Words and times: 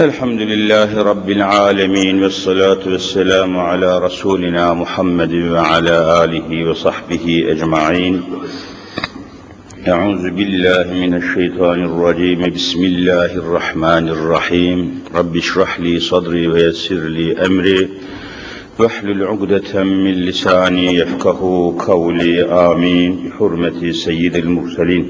الحمد 0.00 0.40
لله 0.40 1.02
رب 1.02 1.30
العالمين 1.30 2.22
والصلاة 2.22 2.78
والسلام 2.86 3.58
على 3.58 3.98
رسولنا 3.98 4.74
محمد 4.74 5.34
وعلى 5.34 6.24
آله 6.24 6.70
وصحبه 6.70 7.44
أجمعين. 7.48 8.22
أعوذ 9.88 10.30
بالله 10.30 10.94
من 10.94 11.14
الشيطان 11.14 11.84
الرجيم. 11.84 12.54
بسم 12.54 12.84
الله 12.84 13.34
الرحمن 13.34 14.08
الرحيم. 14.08 15.00
رب 15.14 15.36
اشرح 15.36 15.80
لي 15.80 16.00
صدري 16.00 16.46
ويسر 16.48 16.94
لي 16.94 17.46
أمري. 17.46 17.88
واحلل 18.78 19.24
عقدة 19.24 19.82
من 19.82 20.12
لساني 20.12 20.94
يفقه 20.94 21.74
قولي. 21.86 22.42
آمين. 22.42 23.30
بحرمة 23.30 23.92
سيد 23.92 24.36
المرسلين. 24.36 25.06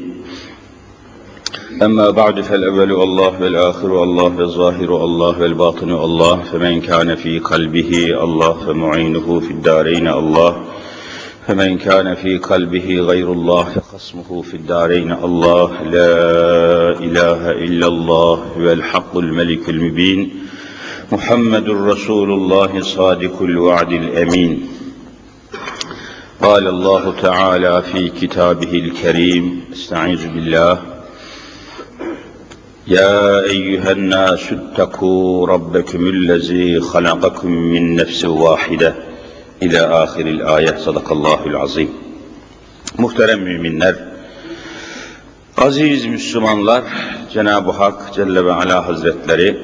أما 1.68 2.10
بعد 2.10 2.40
فالأول 2.40 2.92
الله 2.92 3.42
والآخر 3.42 4.02
الله 4.02 4.36
والظاهر 4.36 5.04
الله 5.04 5.40
والباطن 5.40 5.90
الله 5.90 6.42
فمن 6.42 6.80
كان 6.80 7.14
في 7.14 7.38
قلبه 7.38 8.22
الله 8.24 8.52
فمعينه 8.66 9.40
في 9.40 9.50
الدارين 9.50 10.08
الله. 10.08 10.62
فمن 11.46 11.78
كان 11.78 12.14
في 12.14 12.38
قلبه 12.38 13.00
غير 13.00 13.32
الله 13.32 13.64
فخصمه 13.64 14.42
في 14.42 14.54
الدارين 14.54 15.12
الله. 15.12 15.82
لا 15.82 16.12
إله 16.98 17.50
إلا 17.50 17.86
الله 17.86 18.58
والحق 18.58 19.16
الملك 19.16 19.68
المبين. 19.68 20.30
محمد 21.12 21.68
رسول 21.68 22.32
الله 22.32 22.80
صادق 22.80 23.42
الوعد 23.42 23.92
الأمين. 23.92 24.68
قال 26.42 26.68
الله 26.68 27.12
تعالى 27.22 27.82
في 27.82 28.08
كتابه 28.08 28.72
الكريم 28.72 29.64
استعيذ 29.72 30.28
بالله. 30.28 30.97
يا 32.87 33.43
أيها 33.43 33.91
الناس 33.91 34.53
اتقوا 34.53 35.47
ربكم 35.47 36.07
الذي 36.07 36.79
خلقكم 36.79 37.51
من 37.51 37.95
نفس 37.95 38.25
واحدة 38.25 38.95
إلى 39.63 39.79
آخر 39.79 40.25
الآية 40.25 40.75
صدق 40.77 41.11
الله 41.11 41.45
العظيم 41.45 41.89
Muhterem 42.97 43.41
müminler, 43.41 43.95
aziz 45.57 46.05
Müslümanlar, 46.05 46.83
Cenab-ı 47.33 47.71
Hak 47.71 48.13
Celle 48.13 48.45
ve 48.45 48.53
Ala 48.53 48.87
Hazretleri 48.87 49.57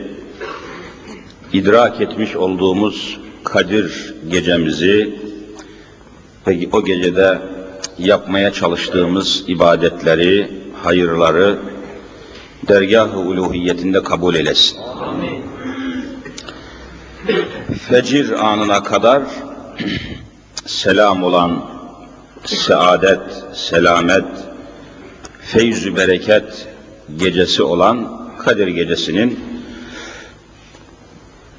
idrak 1.53 2.02
etmiş 2.02 2.35
olduğumuz 2.35 3.19
Kadir 3.44 4.16
gecemizi 4.31 5.19
ve 6.47 6.69
o 6.72 6.83
gecede 6.83 7.39
yapmaya 7.97 8.53
çalıştığımız 8.53 9.44
ibadetleri, 9.47 10.52
hayırları 10.83 11.59
dergah-ı 12.68 13.18
uluhiyetinde 13.18 14.02
kabul 14.02 14.34
eylesin. 14.34 14.78
Fecir 17.88 18.46
anına 18.46 18.82
kadar 18.82 19.22
selam 20.66 21.22
olan 21.22 21.64
saadet, 22.44 23.20
selamet, 23.54 24.24
feyzü 25.40 25.96
bereket 25.96 26.68
gecesi 27.16 27.62
olan 27.62 28.24
Kadir 28.38 28.66
gecesinin 28.68 29.40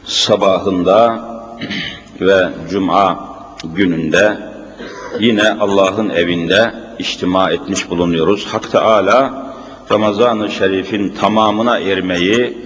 sabahında 0.06 1.26
ve 2.22 2.50
cuma 2.70 3.30
gününde 3.64 4.38
yine 5.20 5.52
Allah'ın 5.52 6.10
evinde 6.10 6.74
içtima 7.00 7.52
etmiş 7.52 7.90
bulunuyoruz. 7.90 8.46
Hak 8.46 8.72
Teala 8.72 9.45
Ramazan-ı 9.92 10.52
Şerif'in 10.52 11.10
tamamına 11.10 11.80
ermeyi, 11.80 12.58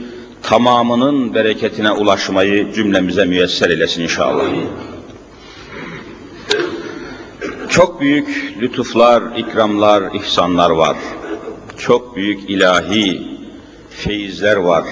tamamının 0.43 1.33
bereketine 1.33 1.91
ulaşmayı 1.91 2.73
cümlemize 2.73 3.25
müyesser 3.25 3.69
eylesin 3.69 4.03
inşallah. 4.03 4.43
Çok 7.69 8.01
büyük 8.01 8.55
lütuflar, 8.61 9.23
ikramlar, 9.37 10.03
ihsanlar 10.13 10.69
var. 10.69 10.97
Çok 11.77 12.15
büyük 12.15 12.49
ilahi 12.49 13.27
feyizler 13.89 14.55
var. 14.55 14.83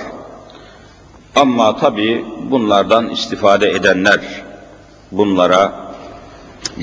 Ama 1.36 1.76
tabi 1.76 2.26
bunlardan 2.50 3.10
istifade 3.10 3.70
edenler, 3.70 4.20
bunlara 5.12 5.94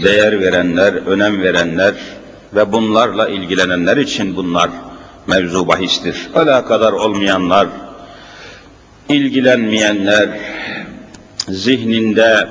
değer 0.02 0.40
verenler, 0.40 0.92
önem 0.94 1.42
verenler 1.42 1.94
ve 2.54 2.72
bunlarla 2.72 3.28
ilgilenenler 3.28 3.96
için 3.96 4.36
bunlar 4.36 4.70
mevzu 5.26 5.68
bahistir. 5.68 6.16
Alakadar 6.34 6.92
olmayanlar, 6.92 7.68
ilgilenmeyenler, 9.08 10.28
zihninde, 11.48 12.48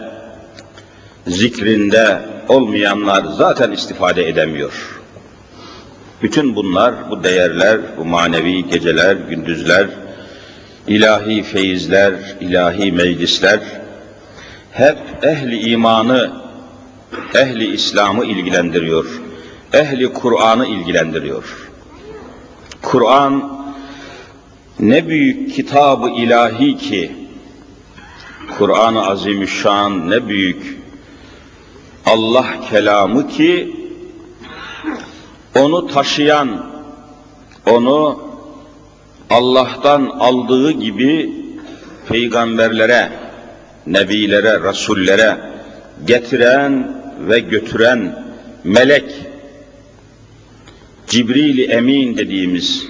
zikrinde 1.28 2.20
olmayanlar 2.50 3.24
zaten 3.38 3.72
istifade 3.72 4.30
edemiyor. 4.30 5.00
Bütün 6.22 6.56
bunlar, 6.56 7.10
bu 7.10 7.24
değerler, 7.24 7.80
bu 7.98 8.06
manevi 8.06 8.68
geceler, 8.68 9.16
gündüzler, 9.16 9.88
ilahi 10.88 11.44
feyizler, 11.44 12.14
ilahi 12.40 12.92
meclisler, 12.92 13.60
hep 14.72 14.98
ehli 15.24 15.70
imanı, 15.70 16.32
ehli 17.36 17.74
İslam'ı 17.74 18.26
ilgilendiriyor. 18.26 19.22
Ehli 19.74 20.14
Kur'an'ı 20.14 20.68
ilgilendiriyor. 20.68 21.73
Kur'an 22.84 23.64
ne 24.80 25.08
büyük 25.08 25.56
kitabı 25.56 26.10
ilahi 26.10 26.78
ki 26.78 27.12
Kur'an-ı 28.58 29.08
Azimüşşan 29.08 30.10
ne 30.10 30.28
büyük 30.28 30.78
Allah 32.06 32.46
kelamı 32.70 33.28
ki 33.28 33.76
onu 35.56 35.88
taşıyan, 35.88 36.66
onu 37.66 38.20
Allah'tan 39.30 40.06
aldığı 40.06 40.72
gibi 40.72 41.34
peygamberlere, 42.08 43.12
nebilere, 43.88 44.60
rasullere 44.60 45.38
getiren 46.06 46.98
ve 47.20 47.40
götüren 47.40 48.26
melek 48.64 49.33
Cibril-i 51.14 51.64
Emin 51.64 52.18
dediğimiz, 52.18 52.86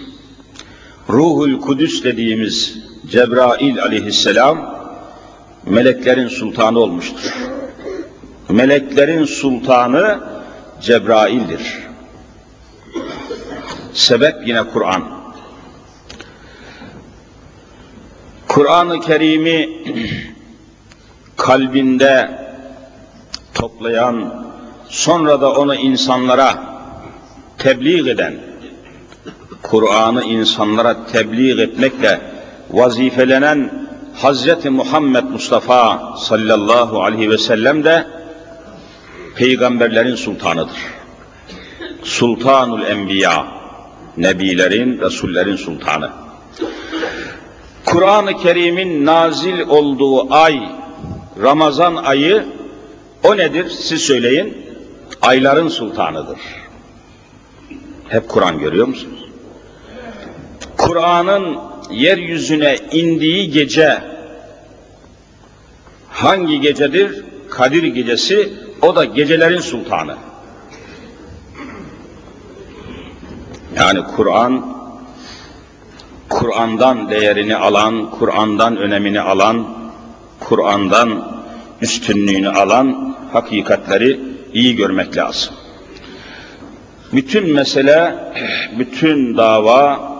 Ruhul 1.09 1.61
Kudüs 1.61 2.03
dediğimiz 2.03 2.78
Cebrail 3.11 3.84
aleyhisselam 3.84 4.79
meleklerin 5.66 6.28
sultanı 6.28 6.79
olmuştur. 6.79 7.33
Meleklerin 8.50 9.25
sultanı 9.25 10.19
Cebrail'dir. 10.81 11.62
Sebep 13.94 14.47
yine 14.47 14.63
Kur'an. 14.63 15.03
Kur'an-ı 18.47 19.01
Kerim'i 19.01 19.69
kalbinde 21.38 22.29
toplayan, 23.53 24.45
sonra 24.89 25.41
da 25.41 25.53
onu 25.53 25.75
insanlara 25.75 26.72
tebliğ 27.63 28.09
eden, 28.09 28.34
Kur'an'ı 29.62 30.24
insanlara 30.24 31.06
tebliğ 31.06 31.62
etmekle 31.62 32.22
vazifelenen 32.69 33.88
Hazreti 34.16 34.69
Muhammed 34.69 35.24
Mustafa 35.24 36.13
sallallahu 36.18 37.03
aleyhi 37.03 37.29
ve 37.29 37.38
sellem 37.38 37.84
de 37.84 38.07
peygamberlerin 39.35 40.16
sultanıdır. 40.16 40.78
Sultanul 42.03 42.81
Enbiya, 42.81 43.47
nebilerin, 44.18 45.01
resullerin 45.01 45.56
sultanı. 45.56 46.09
Kur'an-ı 47.85 48.38
Kerim'in 48.38 49.06
nazil 49.06 49.59
olduğu 49.59 50.33
ay, 50.33 50.60
Ramazan 51.42 51.95
ayı, 51.95 52.45
o 53.24 53.38
nedir? 53.38 53.69
Siz 53.69 54.01
söyleyin. 54.01 54.57
Ayların 55.21 55.68
sultanıdır. 55.68 56.39
Hep 58.09 58.29
Kur'an 58.29 58.59
görüyor 58.59 58.88
musunuz? 58.88 59.25
Kur'an'ın 60.77 61.57
yeryüzüne 61.91 62.77
indiği 62.91 63.51
gece 63.51 64.03
hangi 66.09 66.61
gecedir? 66.61 67.25
Kadir 67.50 67.83
gecesi, 67.83 68.53
o 68.81 68.95
da 68.95 69.05
gecelerin 69.05 69.59
sultanı. 69.59 70.15
Yani 73.75 74.00
Kur'an, 74.15 74.65
Kur'an'dan 76.29 77.09
değerini 77.09 77.55
alan, 77.55 78.11
Kur'an'dan 78.11 78.77
önemini 78.77 79.21
alan, 79.21 79.67
Kur'an'dan 80.39 81.33
üstünlüğünü 81.81 82.50
alan 82.50 83.15
hakikatleri 83.33 84.19
iyi 84.53 84.75
görmek 84.75 85.17
lazım. 85.17 85.55
Bütün 87.13 87.54
mesele, 87.54 88.15
bütün 88.80 89.38
dava 89.38 90.13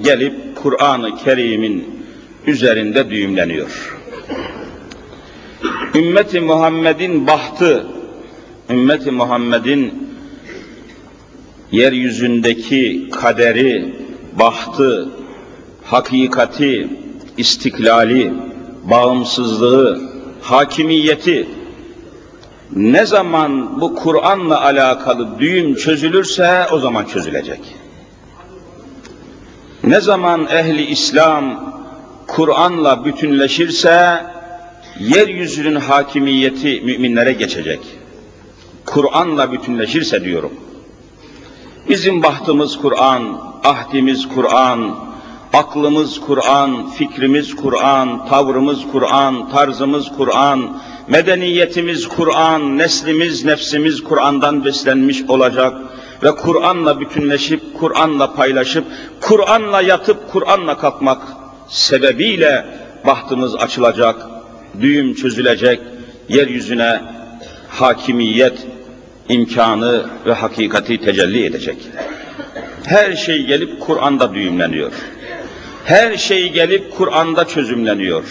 gelip 0.00 0.56
Kur'an-ı 0.56 1.16
Kerim'in 1.24 1.84
üzerinde 2.46 3.10
düğümleniyor. 3.10 3.98
Ümmeti 5.94 6.40
Muhammed'in 6.40 7.26
bahtı, 7.26 7.86
ümmeti 8.70 9.10
Muhammed'in 9.10 10.08
yeryüzündeki 11.72 13.10
kaderi, 13.10 13.94
bahtı, 14.38 15.08
hakikati, 15.84 16.88
istiklali, 17.36 18.32
bağımsızlığı, 18.84 20.00
hakimiyeti 20.42 21.48
ne 22.76 23.06
zaman 23.06 23.80
bu 23.80 23.94
Kur'an'la 23.94 24.64
alakalı 24.64 25.38
düğüm 25.38 25.74
çözülürse 25.74 26.66
o 26.72 26.78
zaman 26.78 27.04
çözülecek. 27.04 27.60
Ne 29.84 30.00
zaman 30.00 30.46
ehli 30.46 30.86
İslam 30.86 31.74
Kur'an'la 32.26 33.04
bütünleşirse 33.04 34.26
yeryüzünün 35.00 35.74
hakimiyeti 35.74 36.80
müminlere 36.80 37.32
geçecek. 37.32 37.80
Kur'an'la 38.86 39.52
bütünleşirse 39.52 40.24
diyorum. 40.24 40.52
Bizim 41.88 42.22
bahtımız 42.22 42.78
Kur'an, 42.78 43.40
ahdimiz 43.64 44.28
Kur'an, 44.28 44.96
aklımız 45.52 46.20
Kur'an, 46.20 46.90
fikrimiz 46.90 47.56
Kur'an, 47.56 48.26
tavrımız 48.28 48.80
Kur'an, 48.92 49.50
tarzımız 49.50 50.08
Kur'an, 50.16 50.82
medeniyetimiz 51.08 52.08
Kur'an, 52.08 52.78
neslimiz, 52.78 53.44
nefsimiz 53.44 54.04
Kur'an'dan 54.04 54.64
beslenmiş 54.64 55.22
olacak 55.28 55.76
ve 56.22 56.34
Kur'an'la 56.34 57.00
bütünleşip, 57.00 57.60
Kur'an'la 57.78 58.34
paylaşıp, 58.34 58.84
Kur'an'la 59.20 59.82
yatıp, 59.82 60.32
Kur'an'la 60.32 60.78
kalkmak 60.78 61.22
sebebiyle 61.68 62.66
bahtımız 63.06 63.54
açılacak, 63.54 64.16
düğüm 64.80 65.14
çözülecek, 65.14 65.80
yeryüzüne 66.28 67.00
hakimiyet 67.68 68.66
imkanı 69.28 70.06
ve 70.26 70.32
hakikati 70.32 71.00
tecelli 71.00 71.44
edecek. 71.44 71.76
Her 72.84 73.16
şey 73.16 73.46
gelip 73.46 73.80
Kur'an'da 73.80 74.34
düğümleniyor. 74.34 74.92
Her 75.84 76.16
şey 76.16 76.52
gelip 76.52 76.96
Kur'an'da 76.96 77.44
çözümleniyor. 77.44 78.24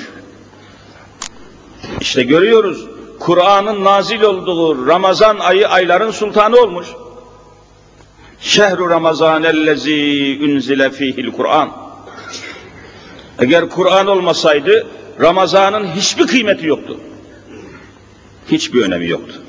İşte 2.02 2.24
görüyoruz, 2.24 2.86
Kur'an'ın 3.20 3.84
nazil 3.84 4.22
olduğu 4.22 4.88
Ramazan 4.88 5.40
ayı 5.40 5.68
ayların 5.70 6.12
sultanı 6.12 6.58
olmuş. 6.58 6.88
Şehru 8.40 8.90
Ramazan 8.90 9.44
ellezî 9.44 10.40
unzile 10.44 10.90
fihil 10.90 11.32
Kur'an. 11.32 11.72
Eğer 13.40 13.70
Kur'an 13.70 14.08
olmasaydı 14.08 14.88
Ramazan'ın 15.22 15.88
hiçbir 15.88 16.28
kıymeti 16.28 16.68
yoktu. 16.68 17.00
Hiçbir 18.52 18.82
önemi 18.82 19.08
yoktu. 19.08 19.42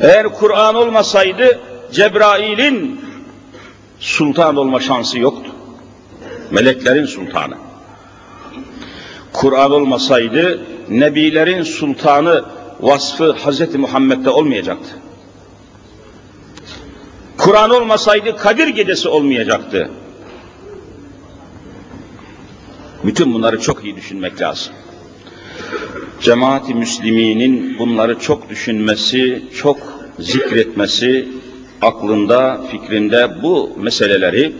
Eğer 0.00 0.28
Kur'an 0.28 0.74
olmasaydı 0.74 1.60
Cebrail'in 1.92 3.00
sultan 4.00 4.56
olma 4.56 4.80
şansı 4.80 5.18
yoktu. 5.18 5.50
Meleklerin 6.50 7.06
sultanı. 7.06 7.54
Kur'an 9.32 9.72
olmasaydı 9.72 10.60
nebilerin 10.88 11.62
sultanı 11.62 12.44
vasfı 12.80 13.32
Hz. 13.32 13.74
Muhammed'de 13.74 14.30
olmayacaktı. 14.30 14.90
Kur'an 17.38 17.70
olmasaydı 17.70 18.36
Kadir 18.36 18.68
gecesi 18.68 19.08
olmayacaktı. 19.08 19.90
Bütün 23.04 23.34
bunları 23.34 23.60
çok 23.60 23.84
iyi 23.84 23.96
düşünmek 23.96 24.40
lazım. 24.40 24.72
Cemaati 26.20 26.74
Müslüminin 26.74 27.78
bunları 27.78 28.18
çok 28.18 28.50
düşünmesi, 28.50 29.42
çok 29.56 29.78
zikretmesi, 30.18 31.28
aklında, 31.82 32.60
fikrinde 32.70 33.42
bu 33.42 33.70
meseleleri 33.76 34.52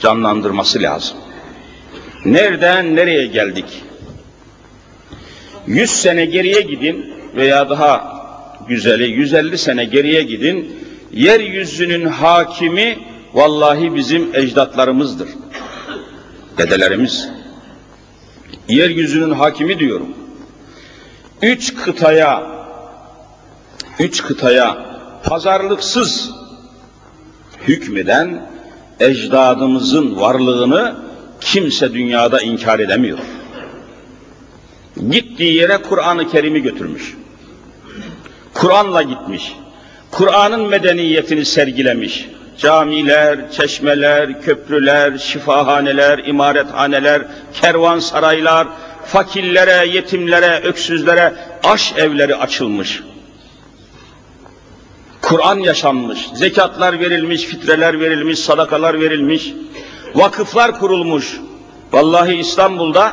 canlandırması 0.00 0.82
lazım. 0.82 1.16
Nereden 2.24 2.96
nereye 2.96 3.26
geldik? 3.26 3.82
Yüz 5.66 5.90
sene 5.90 6.24
geriye 6.24 6.60
gidin 6.60 7.14
veya 7.36 7.70
daha 7.70 8.22
güzeli 8.68 9.04
150 9.04 9.58
sene 9.58 9.84
geriye 9.84 10.22
gidin. 10.22 10.76
Yeryüzünün 11.12 12.06
hakimi 12.06 12.98
vallahi 13.34 13.94
bizim 13.94 14.34
ecdatlarımızdır. 14.34 15.28
Dedelerimiz. 16.58 17.28
Yeryüzünün 18.68 19.30
hakimi 19.30 19.78
diyorum. 19.78 20.08
Üç 21.42 21.74
kıtaya 21.74 22.42
üç 23.98 24.22
kıtaya 24.22 24.86
pazarlıksız 25.24 26.30
hükmeden 27.68 28.50
ecdadımızın 29.00 30.16
varlığını 30.16 30.96
kimse 31.44 31.92
dünyada 31.92 32.40
inkar 32.40 32.78
edemiyor. 32.78 33.18
Gittiği 35.10 35.54
yere 35.54 35.76
Kur'an-ı 35.76 36.30
Kerim'i 36.30 36.62
götürmüş. 36.62 37.16
Kur'an'la 38.54 39.02
gitmiş. 39.02 39.52
Kur'an'ın 40.10 40.68
medeniyetini 40.68 41.44
sergilemiş. 41.44 42.26
Camiler, 42.58 43.52
çeşmeler, 43.52 44.42
köprüler, 44.42 45.18
şifahaneler, 45.18 46.18
imarethaneler, 46.18 47.22
kervansaraylar, 47.54 48.68
fakirlere, 49.06 49.86
yetimlere, 49.86 50.60
öksüzlere 50.64 51.34
aş 51.64 51.92
evleri 51.96 52.36
açılmış. 52.36 53.02
Kur'an 55.22 55.58
yaşanmış, 55.58 56.26
zekatlar 56.34 57.00
verilmiş, 57.00 57.44
fitreler 57.44 58.00
verilmiş, 58.00 58.38
sadakalar 58.38 59.00
verilmiş, 59.00 59.52
vakıflar 60.14 60.78
kurulmuş. 60.78 61.40
Vallahi 61.92 62.34
İstanbul'da 62.34 63.12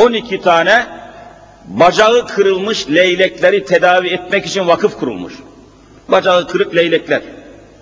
12 0.00 0.40
tane 0.40 0.86
bacağı 1.68 2.26
kırılmış 2.26 2.88
leylekleri 2.88 3.64
tedavi 3.64 4.08
etmek 4.08 4.46
için 4.46 4.66
vakıf 4.66 4.98
kurulmuş. 4.98 5.34
Bacağı 6.08 6.48
kırık 6.48 6.76
leylekler, 6.76 7.22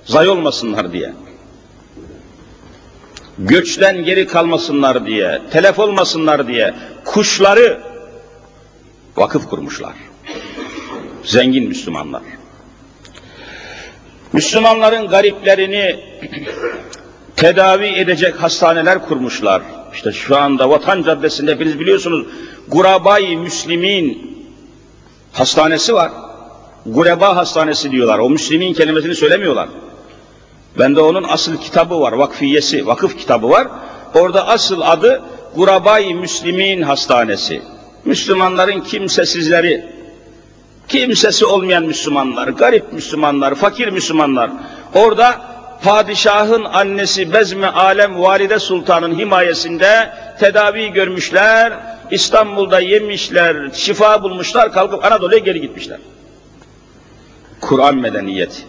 zay 0.04 0.28
olmasınlar 0.28 0.92
diye. 0.92 1.12
Göçten 3.38 4.04
geri 4.04 4.26
kalmasınlar 4.26 5.06
diye, 5.06 5.42
telef 5.50 5.78
olmasınlar 5.78 6.48
diye 6.48 6.74
kuşları 7.04 7.80
vakıf 9.16 9.48
kurmuşlar. 9.48 9.94
Zengin 11.24 11.68
Müslümanlar. 11.68 12.22
Müslümanların 14.32 15.08
gariplerini 15.08 16.00
tedavi 17.36 17.86
edecek 17.86 18.42
hastaneler 18.42 19.06
kurmuşlar. 19.06 19.62
İşte 19.94 20.12
şu 20.12 20.36
anda 20.36 20.70
Vatan 20.70 21.02
Caddesi'nde 21.02 21.52
hepiniz 21.52 21.80
biliyorsunuz 21.80 22.26
Gurabay 22.68 23.36
Müslimin 23.36 24.36
hastanesi 25.32 25.94
var. 25.94 26.10
Gureba 26.86 27.36
hastanesi 27.36 27.90
diyorlar. 27.90 28.18
O 28.18 28.30
Müslimin 28.30 28.74
kelimesini 28.74 29.14
söylemiyorlar. 29.14 29.68
Bende 30.78 31.00
onun 31.00 31.24
asıl 31.28 31.56
kitabı 31.56 32.00
var. 32.00 32.12
Vakfiyesi, 32.12 32.86
vakıf 32.86 33.18
kitabı 33.18 33.50
var. 33.50 33.68
Orada 34.14 34.48
asıl 34.48 34.80
adı 34.80 35.22
Gurabay 35.56 36.14
Müslimin 36.14 36.82
Hastanesi. 36.82 37.62
Müslümanların 38.04 38.80
kimsesizleri, 38.80 39.84
kimsesi 40.88 41.46
olmayan 41.46 41.84
Müslümanlar, 41.84 42.48
garip 42.48 42.92
Müslümanlar, 42.92 43.54
fakir 43.54 43.88
Müslümanlar. 43.88 44.50
Orada 44.94 45.51
padişahın 45.82 46.64
annesi 46.64 47.32
Bezme 47.32 47.66
Alem 47.66 48.22
Valide 48.22 48.58
Sultan'ın 48.58 49.18
himayesinde 49.18 50.12
tedavi 50.40 50.92
görmüşler, 50.92 51.72
İstanbul'da 52.10 52.80
yemişler, 52.80 53.56
şifa 53.74 54.22
bulmuşlar, 54.22 54.72
kalkıp 54.72 55.04
Anadolu'ya 55.04 55.38
geri 55.38 55.60
gitmişler. 55.60 55.98
Kur'an 57.60 57.96
medeniyeti, 57.96 58.62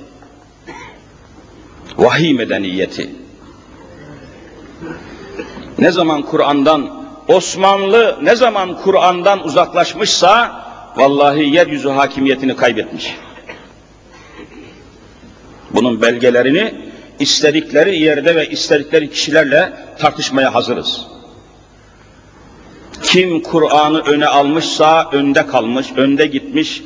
vahiy 1.98 2.34
medeniyeti. 2.34 3.10
Ne 5.80 5.92
zaman 5.92 6.22
Kur'an'dan, 6.22 7.04
Osmanlı 7.28 8.20
ne 8.22 8.36
zaman 8.36 8.82
Kur'an'dan 8.82 9.44
uzaklaşmışsa, 9.44 10.64
vallahi 10.96 11.56
yeryüzü 11.56 11.90
hakimiyetini 11.90 12.56
kaybetmiş. 12.56 13.16
Bunun 15.72 16.02
belgelerini 16.02 16.83
istedikleri 17.24 18.00
yerde 18.00 18.36
ve 18.36 18.50
istedikleri 18.50 19.10
kişilerle 19.10 19.74
tartışmaya 20.00 20.54
hazırız. 20.54 21.02
Kim 23.04 23.44
Kur'an'ı 23.44 24.02
öne 24.02 24.28
almışsa 24.28 25.10
önde 25.12 25.48
kalmış, 25.48 25.88
önde 25.96 26.26
gitmiş. 26.26 26.84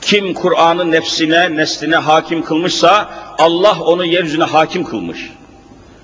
Kim 0.00 0.34
Kur'an'ı 0.34 0.90
nefsine, 0.90 1.56
nesline 1.56 1.96
hakim 1.96 2.44
kılmışsa 2.44 3.10
Allah 3.38 3.80
onu 3.80 4.04
yeryüzüne 4.04 4.44
hakim 4.44 4.84
kılmış. 4.84 5.32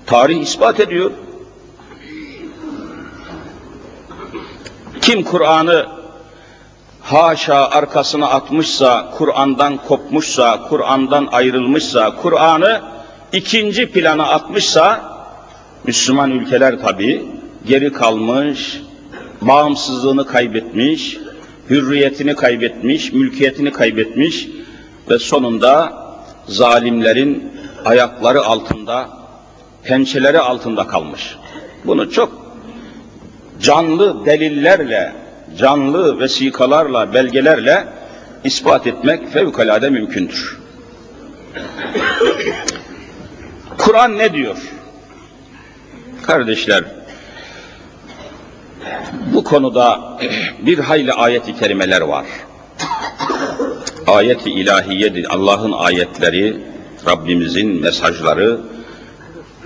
Tarih 0.05 0.41
ispat 0.41 0.79
ediyor. 0.79 1.11
Kim 5.01 5.23
Kur'an'ı 5.23 5.87
haşa 7.01 7.69
arkasına 7.69 8.27
atmışsa, 8.27 9.11
Kur'an'dan 9.17 9.77
kopmuşsa, 9.77 10.61
Kur'an'dan 10.69 11.29
ayrılmışsa, 11.31 12.15
Kur'an'ı 12.15 12.92
ikinci 13.33 13.91
plana 13.91 14.23
atmışsa, 14.27 15.13
Müslüman 15.83 16.31
ülkeler 16.31 16.81
tabi 16.81 17.25
geri 17.65 17.93
kalmış, 17.93 18.81
bağımsızlığını 19.41 20.27
kaybetmiş, 20.27 21.17
hürriyetini 21.69 22.35
kaybetmiş, 22.35 23.13
mülkiyetini 23.13 23.71
kaybetmiş 23.71 24.47
ve 25.09 25.19
sonunda 25.19 25.93
zalimlerin 26.47 27.51
ayakları 27.85 28.41
altında, 28.41 29.09
pençeleri 29.83 30.39
altında 30.39 30.87
kalmış. 30.87 31.37
Bunu 31.85 32.11
çok 32.11 32.57
canlı 33.61 34.25
delillerle, 34.25 35.13
canlı 35.57 36.19
vesikalarla, 36.19 37.13
belgelerle 37.13 37.87
ispat 38.43 38.87
etmek 38.87 39.29
fevkalade 39.29 39.89
mümkündür. 39.89 40.59
Kur'an 43.77 44.17
ne 44.17 44.33
diyor? 44.33 44.57
Kardeşler, 46.21 46.83
bu 49.33 49.43
konuda 49.43 50.17
bir 50.59 50.79
hayli 50.79 51.13
ayet-i 51.13 51.55
kerimeler 51.55 52.01
var. 52.01 52.25
Ayet-i 54.07 54.49
ilahiyedir, 54.49 55.33
Allah'ın 55.33 55.71
ayetleri, 55.71 56.57
Rabbimizin 57.07 57.81
mesajları, 57.81 58.59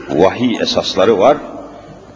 vahiy 0.09 0.57
esasları 0.61 1.19
var. 1.19 1.37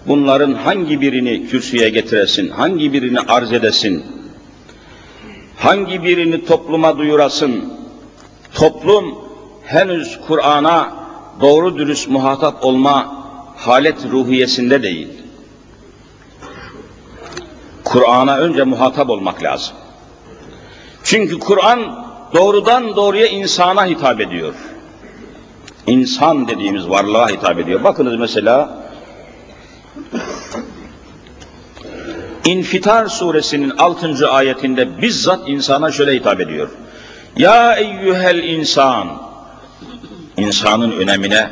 Bunların 0.08 0.54
hangi 0.54 1.02
birini 1.02 1.48
kürsüye 1.48 1.90
getiresin, 1.90 2.50
hangi 2.50 2.94
birini 2.94 3.20
arz 3.20 3.54
edesin, 3.54 4.06
hangi 5.58 6.04
birini 6.04 6.46
topluma 6.46 6.98
duyurasın, 6.98 7.74
toplum 8.56 9.16
henüz 9.64 10.20
Kur'an'a 10.28 11.01
doğru 11.42 11.78
dürüst 11.78 12.10
muhatap 12.10 12.66
olma 12.66 13.26
halet 13.58 14.06
ruhiyesinde 14.12 14.84
değil. 14.84 15.08
Kur'an'a 17.84 18.38
önce 18.38 18.64
muhatap 18.64 19.10
olmak 19.10 19.44
lazım. 19.44 19.76
Çünkü 21.04 21.40
Kur'an 21.40 22.06
doğrudan 22.34 22.96
doğruya 22.96 23.28
insana 23.28 23.86
hitap 23.86 24.22
ediyor. 24.22 24.54
İnsan 25.88 26.48
dediğimiz 26.48 26.90
varlığa 26.90 27.30
hitap 27.30 27.60
ediyor. 27.60 27.84
Bakınız 27.84 28.20
mesela 28.20 28.82
İnfitar 32.46 33.06
suresinin 33.06 33.70
6. 33.70 34.30
ayetinde 34.30 35.02
bizzat 35.02 35.50
insana 35.50 35.92
şöyle 35.92 36.14
hitap 36.16 36.40
ediyor. 36.40 36.70
Ya 37.38 37.76
eyyühel 37.76 38.44
insan 38.44 39.31
insanın 40.42 40.92
önemine 40.92 41.52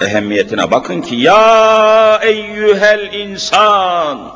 ehemmiyetine 0.00 0.70
bakın 0.70 1.02
ki 1.02 1.16
ya 1.16 2.20
eyyühel 2.22 3.12
insan 3.12 4.32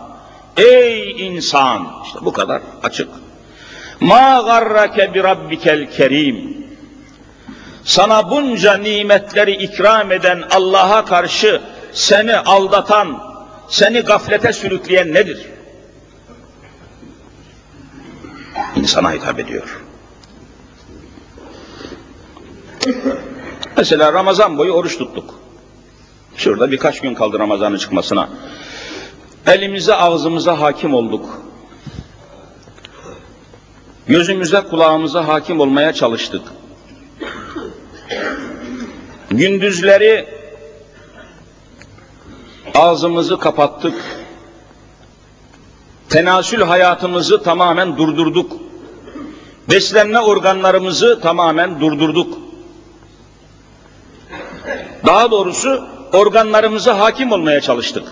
ey 0.56 1.26
insan 1.26 1.88
işte 2.06 2.18
bu 2.22 2.32
kadar 2.32 2.62
açık. 2.82 3.08
Ma 4.00 4.42
garrake 4.46 5.14
bi 5.14 5.22
rabbikel 5.22 5.90
kerim 5.90 6.60
sana 7.84 8.30
bunca 8.30 8.76
nimetleri 8.76 9.52
ikram 9.52 10.12
eden 10.12 10.42
Allah'a 10.50 11.04
karşı 11.04 11.62
seni 11.92 12.36
aldatan, 12.36 13.22
seni 13.68 14.00
gaflete 14.00 14.52
sürükleyen 14.52 15.14
nedir? 15.14 15.46
İnsana 18.76 19.12
hitap 19.12 19.38
ediyor. 19.38 19.80
Mesela 23.80 24.12
Ramazan 24.12 24.58
boyu 24.58 24.72
oruç 24.72 24.98
tuttuk. 24.98 25.34
Şurada 26.36 26.70
birkaç 26.70 27.00
gün 27.00 27.14
kaldı 27.14 27.38
Ramazan'ın 27.38 27.76
çıkmasına. 27.76 28.28
Elimize 29.46 29.94
ağzımıza 29.94 30.60
hakim 30.60 30.94
olduk. 30.94 31.42
Gözümüze 34.06 34.60
kulağımıza 34.60 35.28
hakim 35.28 35.60
olmaya 35.60 35.92
çalıştık. 35.92 36.42
Gündüzleri 39.30 40.28
ağzımızı 42.74 43.38
kapattık. 43.38 43.94
Tenasül 46.08 46.62
hayatımızı 46.62 47.42
tamamen 47.42 47.96
durdurduk. 47.96 48.52
Beslenme 49.70 50.20
organlarımızı 50.20 51.20
tamamen 51.20 51.80
durdurduk. 51.80 52.49
Daha 55.06 55.30
doğrusu 55.30 55.86
organlarımıza 56.12 56.98
hakim 56.98 57.32
olmaya 57.32 57.60
çalıştık. 57.60 58.04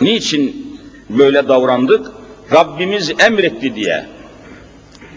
Niçin 0.00 0.78
böyle 1.08 1.48
davrandık? 1.48 2.06
Rabbimiz 2.52 3.10
emretti 3.20 3.74
diye. 3.74 4.06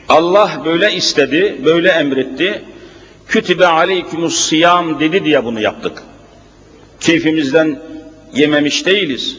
Allah 0.09 0.61
böyle 0.65 0.93
istedi, 0.93 1.61
böyle 1.65 1.89
emretti. 1.89 2.63
Kütübe 3.27 3.67
aleykümus 3.67 4.39
siyam 4.39 4.99
dedi 4.99 5.25
diye 5.25 5.45
bunu 5.45 5.61
yaptık. 5.61 6.03
Keyfimizden 6.99 7.79
yememiş 8.33 8.85
değiliz. 8.85 9.37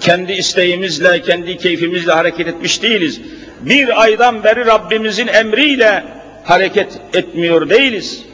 Kendi 0.00 0.32
isteğimizle, 0.32 1.22
kendi 1.22 1.56
keyfimizle 1.56 2.12
hareket 2.12 2.48
etmiş 2.48 2.82
değiliz. 2.82 3.20
Bir 3.60 4.02
aydan 4.02 4.44
beri 4.44 4.66
Rabbimizin 4.66 5.26
emriyle 5.26 6.04
hareket 6.44 7.00
etmiyor 7.14 7.70
değiliz. 7.70 8.24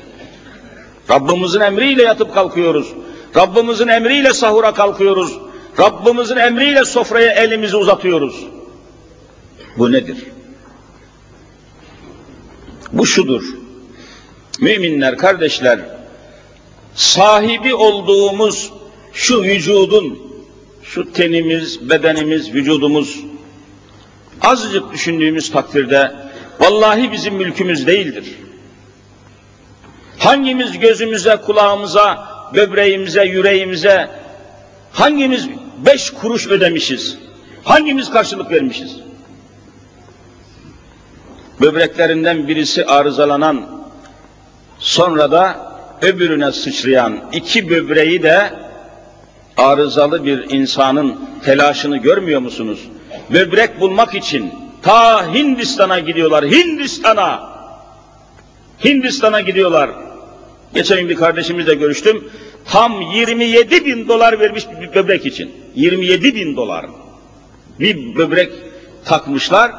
Rabbimizin 1.11 1.61
emriyle 1.61 2.03
yatıp 2.03 2.35
kalkıyoruz. 2.35 2.93
Rabbimizin 3.37 3.89
emriyle 3.89 4.35
sahura 4.35 4.75
kalkıyoruz. 4.75 5.39
Rabbimizin 5.79 6.37
emriyle 6.37 6.85
sofraya 6.85 7.33
elimizi 7.33 7.77
uzatıyoruz. 7.77 8.47
Bu 9.79 9.93
nedir? 9.93 10.17
Bu 12.93 13.07
şudur. 13.07 13.43
Müminler, 14.61 15.17
kardeşler, 15.17 15.81
sahibi 16.95 17.75
olduğumuz 17.75 18.73
şu 19.13 19.43
vücudun, 19.43 20.19
şu 20.83 21.13
tenimiz, 21.13 21.91
bedenimiz, 21.91 22.55
vücudumuz, 22.55 23.21
azıcık 24.41 24.93
düşündüğümüz 24.93 25.51
takdirde, 25.51 26.13
vallahi 26.61 27.13
bizim 27.13 27.35
mülkümüz 27.35 27.87
değildir. 27.87 28.25
Hangimiz 30.19 30.79
gözümüze, 30.79 31.37
kulağımıza, 31.37 32.29
böbreğimize, 32.55 33.25
yüreğimize, 33.25 34.11
hangimiz 34.93 35.49
beş 35.87 36.11
kuruş 36.11 36.47
ödemişiz? 36.47 37.19
Hangimiz 37.65 38.11
karşılık 38.11 38.51
vermişiz? 38.51 38.97
Böbreklerinden 41.61 42.49
birisi 42.49 42.87
arızalanan, 42.87 43.67
sonra 44.79 45.31
da 45.31 45.73
öbürüne 46.03 46.53
sıçrayan 46.53 47.21
iki 47.33 47.71
böbreği 47.71 48.23
de 48.23 48.53
arızalı 49.57 50.25
bir 50.25 50.51
insanın 50.51 51.21
telaşını 51.45 51.97
görmüyor 51.97 52.41
musunuz? 52.41 52.89
Böbrek 53.31 53.81
bulmak 53.81 54.15
için 54.15 54.55
ta 54.83 55.35
Hindistan'a 55.35 55.99
gidiyorlar. 55.99 56.45
Hindistan'a! 56.45 57.50
Hindistan'a 58.85 59.41
gidiyorlar. 59.41 59.91
Geçen 60.75 61.01
gün 61.01 61.09
bir 61.09 61.17
kardeşimizle 61.17 61.75
görüştüm. 61.75 62.31
Tam 62.65 63.01
27 63.01 63.85
bin 63.85 64.09
dolar 64.09 64.41
vermiş 64.41 64.65
bir 64.81 64.95
böbrek 64.95 65.27
için. 65.27 65.53
27 65.75 66.35
bin 66.35 66.57
dolar. 66.57 66.87
Bir 67.81 68.15
böbrek 68.17 68.53
takmışlar. 69.05 69.73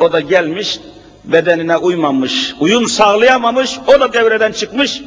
O 0.00 0.12
da 0.12 0.20
gelmiş 0.20 0.78
bedenine 1.24 1.76
uymamış, 1.76 2.54
uyum 2.60 2.88
sağlayamamış, 2.88 3.78
o 3.86 4.00
da 4.00 4.12
devreden 4.12 4.52
çıkmış. 4.52 5.02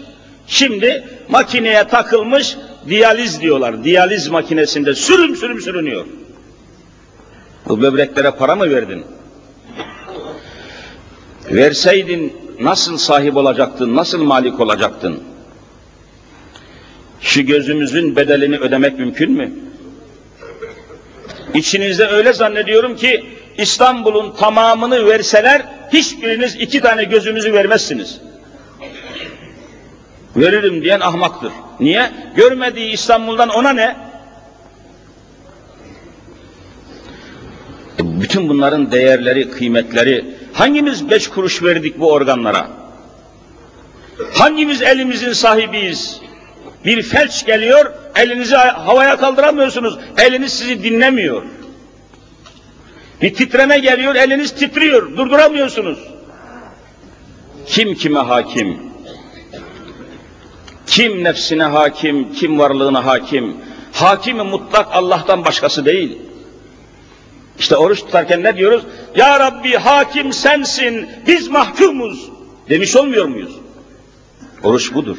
Şimdi 0.48 1.08
makineye 1.30 1.88
takılmış, 1.88 2.58
diyaliz 2.90 3.42
diyorlar. 3.42 3.84
Diyaliz 3.84 4.28
makinesinde 4.28 4.96
sürüm 4.96 5.36
sürüm 5.36 5.62
sürünüyor. 5.62 6.06
Bu 7.68 7.82
böbreklere 7.82 8.32
para 8.32 8.56
mı 8.56 8.70
verdin? 8.70 9.04
Verseydin 11.52 12.34
nasıl 12.60 12.98
sahip 12.98 13.38
olacaktın, 13.38 13.96
nasıl 13.96 14.24
malik 14.24 14.60
olacaktın? 14.60 15.24
Şu 17.22 17.42
gözümüzün 17.42 18.16
bedelini 18.16 18.58
ödemek 18.58 19.00
mümkün 19.00 19.32
mü? 19.32 19.52
İçinizde 21.54 22.08
öyle 22.08 22.34
zannediyorum 22.34 22.96
ki 22.96 23.26
İstanbul'un 23.58 24.36
tamamını 24.36 25.06
verseler 25.06 25.62
hiçbiriniz 25.94 26.56
iki 26.56 26.82
tane 26.82 27.04
gözünüzü 27.04 27.54
vermezsiniz. 27.54 28.22
Veririm 30.36 30.84
diyen 30.84 31.00
ahmaktır. 31.00 31.52
Niye? 31.80 32.12
Görmediği 32.36 32.92
İstanbul'dan 32.92 33.50
ona 33.50 33.74
ne? 33.74 33.96
Bütün 38.00 38.50
bunların 38.50 38.92
değerleri, 38.92 39.52
kıymetleri, 39.52 40.37
hangimiz 40.58 41.10
beş 41.10 41.28
kuruş 41.28 41.64
verdik 41.64 42.00
bu 42.00 42.12
organlara? 42.12 42.68
Hangimiz 44.34 44.82
elimizin 44.82 45.34
sahibiyiz? 45.34 46.22
Bir 46.86 47.04
felç 47.04 47.46
geliyor, 47.46 47.94
elinizi 48.16 48.56
havaya 48.56 49.18
kaldıramıyorsunuz, 49.18 49.98
eliniz 50.18 50.54
sizi 50.54 50.84
dinlemiyor. 50.84 51.44
Bir 53.22 53.34
titreme 53.34 53.80
geliyor, 53.80 54.16
eliniz 54.16 54.56
titriyor, 54.56 55.18
durduramıyorsunuz. 55.18 56.00
Kim 57.66 57.96
kime 57.96 58.20
hakim? 58.20 58.80
Kim 60.88 61.24
nefsine 61.24 61.64
hakim, 61.64 62.34
kim 62.34 62.60
varlığına 62.60 63.06
hakim? 63.06 63.58
Hakimi 63.94 64.44
mutlak 64.44 64.88
Allah'tan 64.92 65.46
başkası 65.46 65.86
değil. 65.86 66.18
İşte 67.60 67.76
oruç 67.76 68.00
tutarken 68.00 68.44
ne 68.44 68.58
diyoruz? 68.58 68.84
Ya 69.16 69.40
Rabbi 69.40 69.74
hakim 69.74 70.34
sensin, 70.34 71.10
biz 71.28 71.48
mahkumuz. 71.48 72.30
Demiş 72.70 72.96
olmuyor 72.96 73.26
muyuz? 73.26 73.56
Oruç 74.64 74.94
budur. 74.94 75.18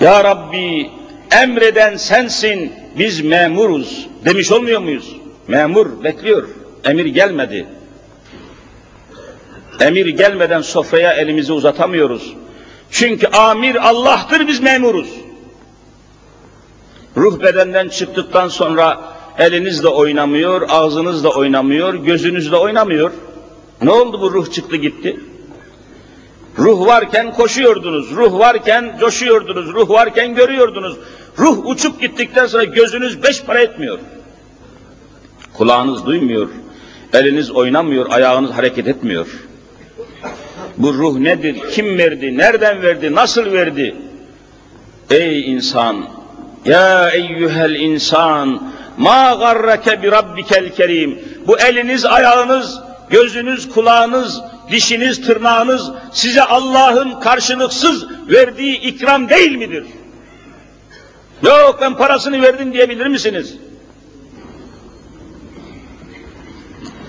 Ya 0.00 0.24
Rabbi 0.24 0.90
emreden 1.30 1.96
sensin, 1.96 2.72
biz 2.98 3.20
memuruz. 3.20 4.08
Demiş 4.24 4.52
olmuyor 4.52 4.80
muyuz? 4.80 5.16
Memur 5.48 6.04
bekliyor, 6.04 6.48
emir 6.84 7.06
gelmedi. 7.06 7.66
Emir 9.80 10.06
gelmeden 10.06 10.60
sofraya 10.60 11.12
elimizi 11.12 11.52
uzatamıyoruz. 11.52 12.34
Çünkü 12.90 13.26
amir 13.26 13.88
Allah'tır, 13.88 14.48
biz 14.48 14.60
memuruz. 14.60 15.08
Ruh 17.16 17.42
bedenden 17.42 17.88
çıktıktan 17.88 18.48
sonra 18.48 19.12
eliniz 19.38 19.82
de 19.82 19.88
oynamıyor, 19.88 20.62
ağzınız 20.68 21.24
da 21.24 21.30
oynamıyor, 21.30 21.94
gözünüz 21.94 22.52
de 22.52 22.56
oynamıyor. 22.56 23.10
Ne 23.82 23.90
oldu 23.90 24.20
bu 24.20 24.32
ruh 24.32 24.52
çıktı 24.52 24.76
gitti? 24.76 25.20
Ruh 26.58 26.86
varken 26.86 27.32
koşuyordunuz, 27.32 28.10
ruh 28.10 28.38
varken 28.38 28.96
coşuyordunuz, 29.00 29.74
ruh 29.74 29.90
varken 29.90 30.34
görüyordunuz. 30.34 30.96
Ruh 31.38 31.66
uçup 31.66 32.00
gittikten 32.00 32.46
sonra 32.46 32.64
gözünüz 32.64 33.22
beş 33.22 33.42
para 33.42 33.60
etmiyor. 33.60 33.98
Kulağınız 35.52 36.06
duymuyor, 36.06 36.48
eliniz 37.12 37.50
oynamıyor, 37.50 38.06
ayağınız 38.10 38.50
hareket 38.50 38.88
etmiyor. 38.88 39.26
Bu 40.78 40.94
ruh 40.94 41.18
nedir? 41.18 41.56
Kim 41.70 41.98
verdi? 41.98 42.38
Nereden 42.38 42.82
verdi? 42.82 43.14
Nasıl 43.14 43.52
verdi? 43.52 43.96
Ey 45.10 45.52
insan! 45.52 46.04
Ya 46.64 47.10
eyyuhel 47.10 47.74
insan! 47.74 48.72
Ma 48.98 49.34
garrake 49.34 50.02
bi 50.02 50.10
rabbikel 50.10 50.74
kerim. 50.74 51.18
Bu 51.46 51.58
eliniz, 51.58 52.04
ayağınız, 52.04 52.80
gözünüz, 53.10 53.68
kulağınız, 53.68 54.40
dişiniz, 54.70 55.26
tırnağınız 55.26 55.90
size 56.12 56.42
Allah'ın 56.42 57.20
karşılıksız 57.20 58.06
verdiği 58.28 58.80
ikram 58.80 59.28
değil 59.28 59.56
midir? 59.56 59.84
Yok 61.42 61.78
ben 61.80 61.96
parasını 61.96 62.42
verdim 62.42 62.72
diyebilir 62.72 63.06
misiniz? 63.06 63.56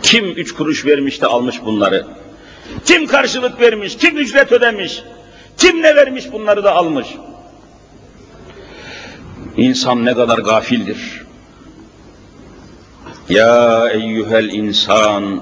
Kim 0.02 0.26
üç 0.26 0.54
kuruş 0.54 0.86
vermiş 0.86 1.22
de 1.22 1.28
almış 1.28 1.56
bunları? 1.66 2.08
Kim 2.86 3.08
karşılık 3.08 3.62
vermiş, 3.62 3.98
kim 3.98 4.18
ücret 4.18 4.52
ödemiş, 4.52 5.04
kim 5.58 5.82
ne 5.82 5.96
vermiş 5.96 6.32
bunları 6.32 6.64
da 6.64 6.72
almış. 6.72 7.08
İnsan 9.58 10.06
ne 10.06 10.14
kadar 10.14 10.38
gafildir. 10.38 11.23
Ya 13.34 13.90
eyyuhel 13.90 14.50
insan 14.50 15.42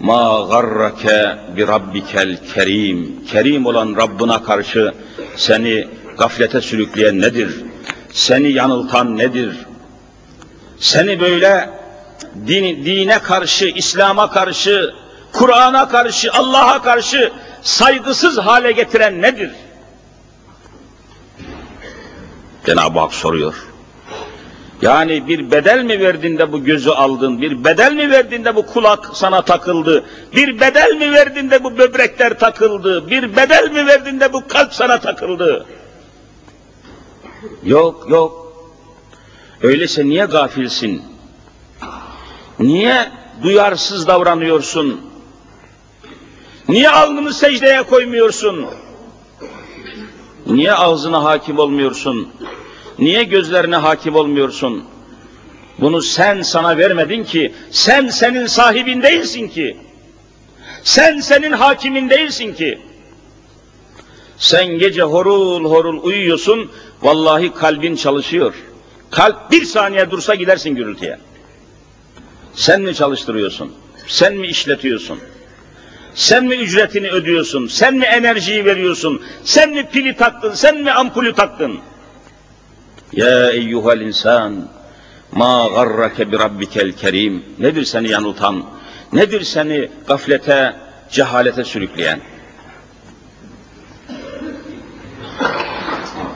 ma 0.00 0.42
garrake 0.50 1.38
bi 1.56 1.66
rabbikel 1.66 2.38
kerim. 2.54 3.24
Kerim 3.30 3.66
olan 3.66 3.96
Rabbına 3.96 4.42
karşı 4.42 4.92
seni 5.36 5.88
gaflete 6.18 6.60
sürükleyen 6.60 7.20
nedir? 7.20 7.60
Seni 8.12 8.52
yanıltan 8.52 9.18
nedir? 9.18 9.56
Seni 10.78 11.20
böyle 11.20 11.70
din, 12.46 12.84
dine 12.84 13.18
karşı, 13.18 13.64
İslam'a 13.64 14.30
karşı, 14.30 14.94
Kur'an'a 15.32 15.88
karşı, 15.88 16.32
Allah'a 16.32 16.82
karşı 16.82 17.32
saygısız 17.62 18.38
hale 18.38 18.72
getiren 18.72 19.22
nedir? 19.22 19.50
Cenab-ı 22.66 22.98
Hak 22.98 23.14
soruyor. 23.14 23.71
Yani 24.82 25.28
bir 25.28 25.50
bedel 25.50 25.84
mi 25.84 26.00
verdin 26.00 26.38
de 26.38 26.52
bu 26.52 26.64
gözü 26.64 26.90
aldın, 26.90 27.40
bir 27.40 27.64
bedel 27.64 27.92
mi 27.92 28.10
verdin 28.10 28.44
de 28.44 28.56
bu 28.56 28.66
kulak 28.66 29.10
sana 29.14 29.42
takıldı, 29.42 30.04
bir 30.36 30.60
bedel 30.60 30.96
mi 30.96 31.12
verdin 31.12 31.50
de 31.50 31.64
bu 31.64 31.78
böbrekler 31.78 32.38
takıldı, 32.38 33.10
bir 33.10 33.36
bedel 33.36 33.70
mi 33.70 33.86
verdin 33.86 34.20
de 34.20 34.32
bu 34.32 34.48
kalp 34.48 34.74
sana 34.74 35.00
takıldı? 35.00 35.66
Yok, 37.64 38.06
yok. 38.10 38.52
Öyleyse 39.62 40.06
niye 40.06 40.24
gafilsin? 40.24 41.02
Niye 42.58 43.12
duyarsız 43.42 44.06
davranıyorsun? 44.06 45.00
Niye 46.68 46.90
alnını 46.90 47.34
secdeye 47.34 47.82
koymuyorsun? 47.82 48.66
Niye 50.46 50.74
ağzına 50.74 51.24
hakim 51.24 51.58
olmuyorsun? 51.58 52.28
Niye 52.98 53.24
gözlerine 53.24 53.76
hakim 53.76 54.16
olmuyorsun? 54.16 54.84
Bunu 55.78 56.02
sen 56.02 56.42
sana 56.42 56.78
vermedin 56.78 57.24
ki, 57.24 57.52
sen 57.70 58.08
senin 58.08 58.46
sahibin 58.46 59.02
değilsin 59.02 59.48
ki. 59.48 59.76
Sen 60.84 61.20
senin 61.20 61.52
hakimin 61.52 62.10
değilsin 62.10 62.54
ki. 62.54 62.78
Sen 64.38 64.66
gece 64.66 65.02
horul 65.02 65.64
horul 65.64 66.02
uyuyorsun, 66.02 66.70
vallahi 67.02 67.54
kalbin 67.54 67.96
çalışıyor. 67.96 68.54
Kalp 69.10 69.50
bir 69.50 69.64
saniye 69.64 70.10
dursa 70.10 70.34
gidersin 70.34 70.74
gürültüye. 70.74 71.18
Sen 72.54 72.82
mi 72.82 72.94
çalıştırıyorsun? 72.94 73.72
Sen 74.06 74.36
mi 74.36 74.46
işletiyorsun? 74.46 75.18
Sen 76.14 76.44
mi 76.44 76.54
ücretini 76.54 77.10
ödüyorsun? 77.10 77.66
Sen 77.66 77.94
mi 77.94 78.04
enerjiyi 78.04 78.64
veriyorsun? 78.64 79.22
Sen 79.44 79.70
mi 79.70 79.88
pili 79.92 80.16
taktın? 80.16 80.54
Sen 80.54 80.76
mi 80.82 80.90
ampulü 80.90 81.32
taktın? 81.34 81.80
Ya 83.12 83.50
eyyuhel 83.50 84.00
insan 84.00 84.68
ma 85.32 85.68
garrake 85.68 86.32
bi 86.32 86.38
rabbikel 86.38 86.92
kerim. 86.92 87.44
Nedir 87.58 87.84
seni 87.84 88.08
yanıltan? 88.08 88.64
Nedir 89.12 89.42
seni 89.44 89.90
gaflete, 90.06 90.76
cehalete 91.10 91.64
sürükleyen? 91.64 92.20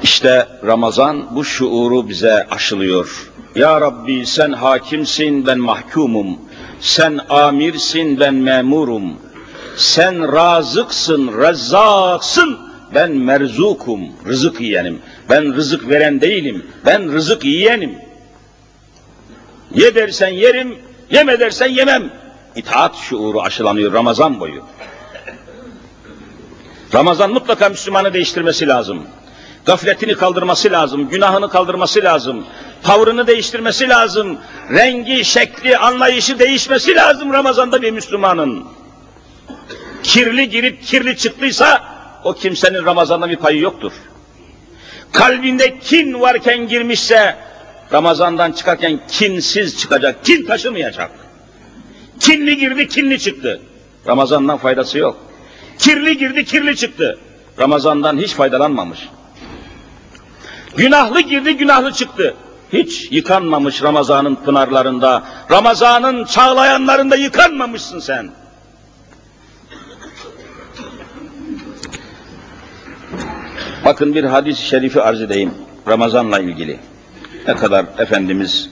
İşte 0.02 0.48
Ramazan 0.66 1.36
bu 1.36 1.44
şuuru 1.44 2.08
bize 2.08 2.46
aşılıyor. 2.50 3.32
Ya 3.54 3.80
Rabbi 3.80 4.26
sen 4.26 4.52
hakimsin 4.52 5.46
ben 5.46 5.58
mahkumum. 5.58 6.38
Sen 6.80 7.20
amirsin 7.28 8.20
ben 8.20 8.34
memurum. 8.34 9.18
Sen 9.76 10.32
razıksın, 10.32 11.40
rezzaksın 11.42 12.65
ben 12.96 13.10
merzukum, 13.10 14.00
rızık 14.26 14.60
yiyenim. 14.60 15.02
Ben 15.30 15.54
rızık 15.54 15.88
veren 15.88 16.20
değilim, 16.20 16.66
ben 16.86 17.12
rızık 17.12 17.44
yiyenim. 17.44 17.94
Ye 19.74 19.94
dersen 19.94 20.28
yerim, 20.28 20.78
yeme 21.10 21.40
dersen 21.40 21.66
yemem. 21.66 22.10
İtaat 22.56 22.96
şuuru 22.96 23.40
aşılanıyor 23.40 23.92
Ramazan 23.92 24.40
boyu. 24.40 24.62
Ramazan 26.94 27.32
mutlaka 27.32 27.68
Müslümanı 27.68 28.12
değiştirmesi 28.12 28.68
lazım. 28.68 29.02
Gafletini 29.64 30.14
kaldırması 30.14 30.72
lazım, 30.72 31.08
günahını 31.08 31.48
kaldırması 31.48 32.04
lazım, 32.04 32.46
tavrını 32.82 33.26
değiştirmesi 33.26 33.88
lazım, 33.88 34.38
rengi, 34.70 35.24
şekli, 35.24 35.78
anlayışı 35.78 36.38
değişmesi 36.38 36.94
lazım 36.94 37.32
Ramazan'da 37.32 37.82
bir 37.82 37.90
Müslümanın. 37.90 38.64
Kirli 40.02 40.48
girip 40.50 40.82
kirli 40.82 41.16
çıktıysa 41.16 41.95
o 42.26 42.32
kimsenin 42.32 42.84
Ramazan'da 42.84 43.28
bir 43.30 43.36
payı 43.36 43.60
yoktur. 43.60 43.92
Kalbinde 45.12 45.78
kin 45.78 46.20
varken 46.20 46.68
girmişse 46.68 47.36
Ramazan'dan 47.92 48.52
çıkarken 48.52 49.00
kinsiz 49.08 49.80
çıkacak, 49.80 50.24
kin 50.24 50.46
taşımayacak. 50.46 51.10
Kinli 52.20 52.56
girdi, 52.56 52.88
kinli 52.88 53.18
çıktı. 53.18 53.60
Ramazan'dan 54.06 54.58
faydası 54.58 54.98
yok. 54.98 55.16
Kirli 55.78 56.18
girdi, 56.18 56.44
kirli 56.44 56.76
çıktı. 56.76 57.18
Ramazan'dan 57.58 58.18
hiç 58.18 58.34
faydalanmamış. 58.34 59.08
Günahlı 60.76 61.20
girdi, 61.20 61.56
günahlı 61.56 61.92
çıktı. 61.92 62.34
Hiç 62.72 63.12
yıkanmamış 63.12 63.82
Ramazan'ın 63.82 64.34
pınarlarında, 64.34 65.24
Ramazan'ın 65.50 66.24
çağlayanlarında 66.24 67.16
yıkanmamışsın 67.16 68.00
sen. 68.00 68.30
Bakın 73.86 74.14
bir 74.14 74.24
hadis-i 74.24 74.66
şerifi 74.66 75.02
arz 75.02 75.22
edeyim 75.22 75.54
Ramazan'la 75.88 76.38
ilgili. 76.38 76.78
Ne 77.48 77.56
kadar 77.56 77.86
Efendimiz 77.98 78.70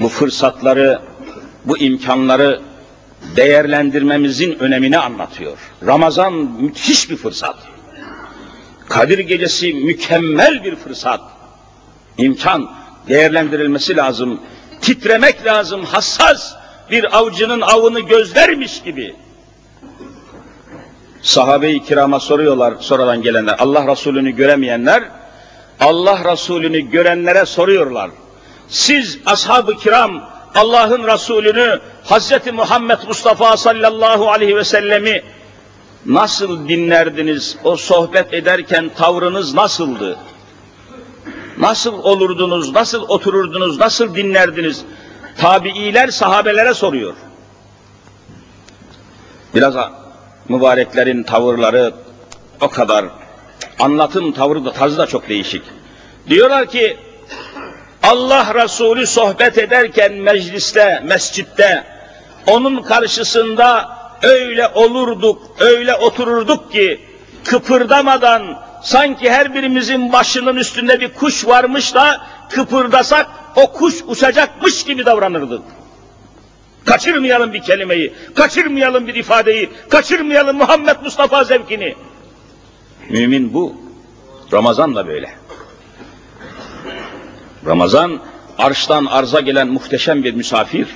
bu 0.00 0.08
fırsatları, 0.08 1.00
bu 1.64 1.78
imkanları 1.78 2.60
değerlendirmemizin 3.36 4.58
önemini 4.58 4.98
anlatıyor. 4.98 5.58
Ramazan 5.86 6.32
müthiş 6.32 7.10
bir 7.10 7.16
fırsat. 7.16 7.56
Kadir 8.88 9.18
gecesi 9.18 9.74
mükemmel 9.74 10.64
bir 10.64 10.76
fırsat. 10.76 11.20
İmkan 12.18 12.70
değerlendirilmesi 13.08 13.96
lazım. 13.96 14.40
Titremek 14.80 15.46
lazım. 15.46 15.84
Hassas 15.84 16.54
bir 16.90 17.18
avcının 17.18 17.60
avını 17.60 18.00
gözlermiş 18.00 18.82
gibi. 18.82 19.14
Sahabe-i 21.22 21.82
kirama 21.82 22.20
soruyorlar 22.20 22.74
sonradan 22.80 23.22
gelenler. 23.22 23.56
Allah 23.58 23.86
Resulü'nü 23.86 24.30
göremeyenler 24.30 25.02
Allah 25.80 26.32
Resulü'nü 26.32 26.80
görenlere 26.80 27.46
soruyorlar. 27.46 28.10
Siz 28.68 29.18
ashab-ı 29.26 29.76
kiram 29.76 30.30
Allah'ın 30.54 31.06
Resulü'nü 31.06 31.80
Hazreti 32.04 32.52
Muhammed 32.52 32.98
Mustafa 33.08 33.56
sallallahu 33.56 34.30
aleyhi 34.30 34.56
ve 34.56 34.64
sellemi 34.64 35.22
nasıl 36.06 36.68
dinlerdiniz? 36.68 37.56
O 37.64 37.76
sohbet 37.76 38.34
ederken 38.34 38.90
tavrınız 38.96 39.54
nasıldı? 39.54 40.18
Nasıl 41.58 41.92
olurdunuz, 41.92 42.72
nasıl 42.72 43.02
otururdunuz, 43.02 43.78
nasıl 43.78 44.14
dinlerdiniz? 44.14 44.84
Tabiiler 45.38 46.08
sahabelere 46.08 46.74
soruyor. 46.74 47.14
Biraz 49.54 49.76
mübareklerin 50.50 51.22
tavırları 51.22 51.92
o 52.60 52.68
kadar, 52.68 53.04
anlatım 53.78 54.32
tavrı 54.32 54.64
da 54.64 54.72
tarzı 54.72 54.98
da 54.98 55.06
çok 55.06 55.28
değişik. 55.28 55.62
Diyorlar 56.28 56.66
ki, 56.66 56.96
Allah 58.02 58.54
Resulü 58.54 59.06
sohbet 59.06 59.58
ederken 59.58 60.12
mecliste, 60.12 61.02
mescitte, 61.04 61.84
onun 62.46 62.82
karşısında 62.82 63.98
öyle 64.22 64.68
olurduk, 64.68 65.42
öyle 65.60 65.94
otururduk 65.94 66.72
ki, 66.72 67.00
kıpırdamadan, 67.44 68.42
sanki 68.82 69.30
her 69.30 69.54
birimizin 69.54 70.12
başının 70.12 70.56
üstünde 70.56 71.00
bir 71.00 71.14
kuş 71.14 71.46
varmış 71.46 71.94
da, 71.94 72.20
kıpırdasak 72.50 73.26
o 73.56 73.72
kuş 73.72 73.94
uçacakmış 74.06 74.84
gibi 74.84 75.06
davranırdık. 75.06 75.62
Kaçırmayalım 76.84 77.52
bir 77.52 77.62
kelimeyi, 77.62 78.14
kaçırmayalım 78.34 79.06
bir 79.06 79.14
ifadeyi, 79.14 79.70
kaçırmayalım 79.88 80.56
Muhammed 80.56 80.96
Mustafa 81.04 81.44
zevkini. 81.44 81.94
Mümin 83.10 83.54
bu. 83.54 83.74
Ramazan 84.52 84.94
da 84.94 85.06
böyle. 85.06 85.34
Ramazan 87.66 88.20
arştan 88.58 89.06
arza 89.06 89.40
gelen 89.40 89.68
muhteşem 89.68 90.24
bir 90.24 90.34
misafir. 90.34 90.88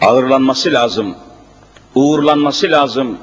Ağırlanması 0.00 0.72
lazım, 0.72 1.16
uğurlanması 1.94 2.70
lazım. 2.70 3.18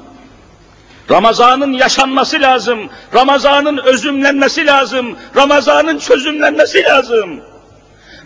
Ramazanın 1.10 1.72
yaşanması 1.72 2.40
lazım, 2.40 2.78
Ramazanın 3.14 3.78
özümlenmesi 3.78 4.66
lazım, 4.66 5.16
Ramazanın 5.36 5.98
çözümlenmesi 5.98 6.82
lazım. 6.82 7.40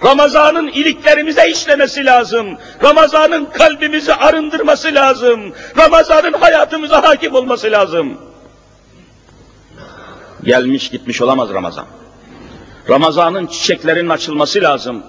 Ramazanın 0.04 0.68
iliklerimize 0.68 1.50
işlemesi 1.50 2.04
lazım. 2.04 2.58
Ramazanın 2.82 3.46
kalbimizi 3.46 4.14
arındırması 4.14 4.94
lazım. 4.94 5.40
Ramazanın 5.78 6.32
hayatımıza 6.32 7.02
hakim 7.02 7.34
olması 7.34 7.70
lazım. 7.70 8.18
Gelmiş 10.44 10.90
gitmiş 10.90 11.22
olamaz 11.22 11.48
Ramazan. 11.54 11.86
Ramazanın 12.88 13.46
çiçeklerinin 13.46 14.08
açılması 14.08 14.62
lazım. 14.62 15.02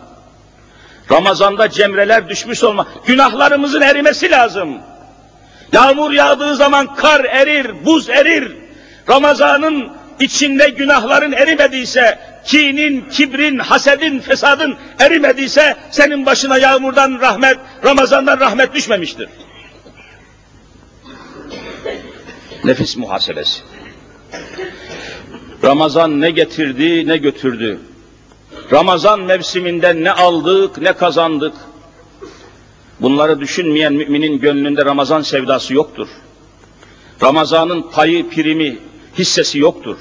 Ramazanda 1.11 1.69
cemreler 1.69 2.29
düşmüş 2.29 2.63
olma, 2.63 2.87
günahlarımızın 3.05 3.81
erimesi 3.81 4.31
lazım. 4.31 4.77
Yağmur 5.73 6.11
yağdığı 6.11 6.55
zaman 6.55 6.95
kar 6.95 7.25
erir, 7.25 7.85
buz 7.85 8.09
erir. 8.09 8.57
Ramazanın 9.09 9.96
içinde 10.19 10.69
günahların 10.69 11.31
erimediyse, 11.31 12.19
kinin, 12.45 13.09
kibrin, 13.09 13.59
hasedin, 13.59 14.19
fesadın 14.19 14.75
erimediyse, 14.99 15.77
senin 15.91 16.25
başına 16.25 16.57
yağmurdan 16.57 17.19
rahmet, 17.21 17.57
Ramazandan 17.83 18.39
rahmet 18.39 18.73
düşmemiştir. 18.73 19.29
Nefis 22.63 22.97
muhasebesi. 22.97 23.61
Ramazan 25.63 26.21
ne 26.21 26.31
getirdi 26.31 27.07
ne 27.07 27.17
götürdü. 27.17 27.79
Ramazan 28.71 29.19
mevsiminde 29.21 30.03
ne 30.03 30.11
aldık 30.11 30.77
ne 30.77 30.93
kazandık. 30.93 31.53
Bunları 33.01 33.39
düşünmeyen 33.39 33.93
müminin 33.93 34.39
gönlünde 34.39 34.85
Ramazan 34.85 35.21
sevdası 35.21 35.73
yoktur. 35.73 36.07
Ramazanın 37.23 37.81
payı, 37.81 38.29
primi, 38.29 38.79
hissesi 39.17 39.59
yoktur. 39.59 39.97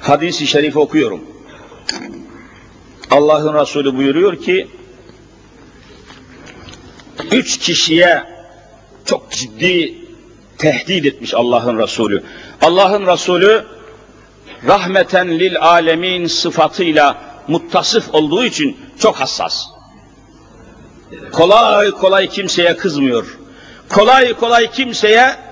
Hadis-i 0.00 0.46
şerifi 0.46 0.78
okuyorum. 0.78 1.20
Allah'ın 3.10 3.54
Resulü 3.54 3.96
buyuruyor 3.96 4.36
ki, 4.36 4.68
üç 7.32 7.58
kişiye 7.58 8.24
çok 9.04 9.30
ciddi 9.30 9.94
tehdit 10.58 11.06
etmiş 11.06 11.34
Allah'ın 11.34 11.78
Resulü. 11.78 12.24
Allah'ın 12.62 13.06
Resulü 13.06 13.64
rahmeten 14.66 15.38
lil 15.38 15.60
alemin 15.60 16.26
sıfatıyla 16.26 17.18
muttasıf 17.48 18.14
olduğu 18.14 18.44
için 18.44 18.76
çok 18.98 19.16
hassas. 19.16 19.66
Kolay 21.32 21.90
kolay 21.90 22.28
kimseye 22.28 22.76
kızmıyor. 22.76 23.38
Kolay 23.88 24.34
kolay 24.34 24.70
kimseye 24.70 25.43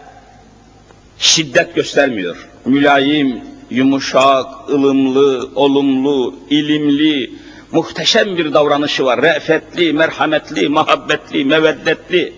şiddet 1.18 1.74
göstermiyor. 1.74 2.48
Mülayim, 2.64 3.40
yumuşak, 3.70 4.46
ılımlı, 4.68 5.50
olumlu, 5.54 6.34
ilimli, 6.50 7.32
muhteşem 7.72 8.36
bir 8.36 8.54
davranışı 8.54 9.04
var. 9.04 9.22
Re'fetli, 9.22 9.92
merhametli, 9.92 10.68
muhabbetli, 10.68 11.44
meveddetli. 11.44 12.32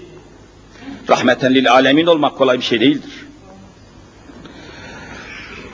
Rahmeten 1.09 1.55
lil 1.55 1.73
alemin 1.73 2.07
olmak 2.07 2.39
kolay 2.39 2.59
bir 2.59 2.65
şey 2.65 2.81
değildir. 2.81 3.11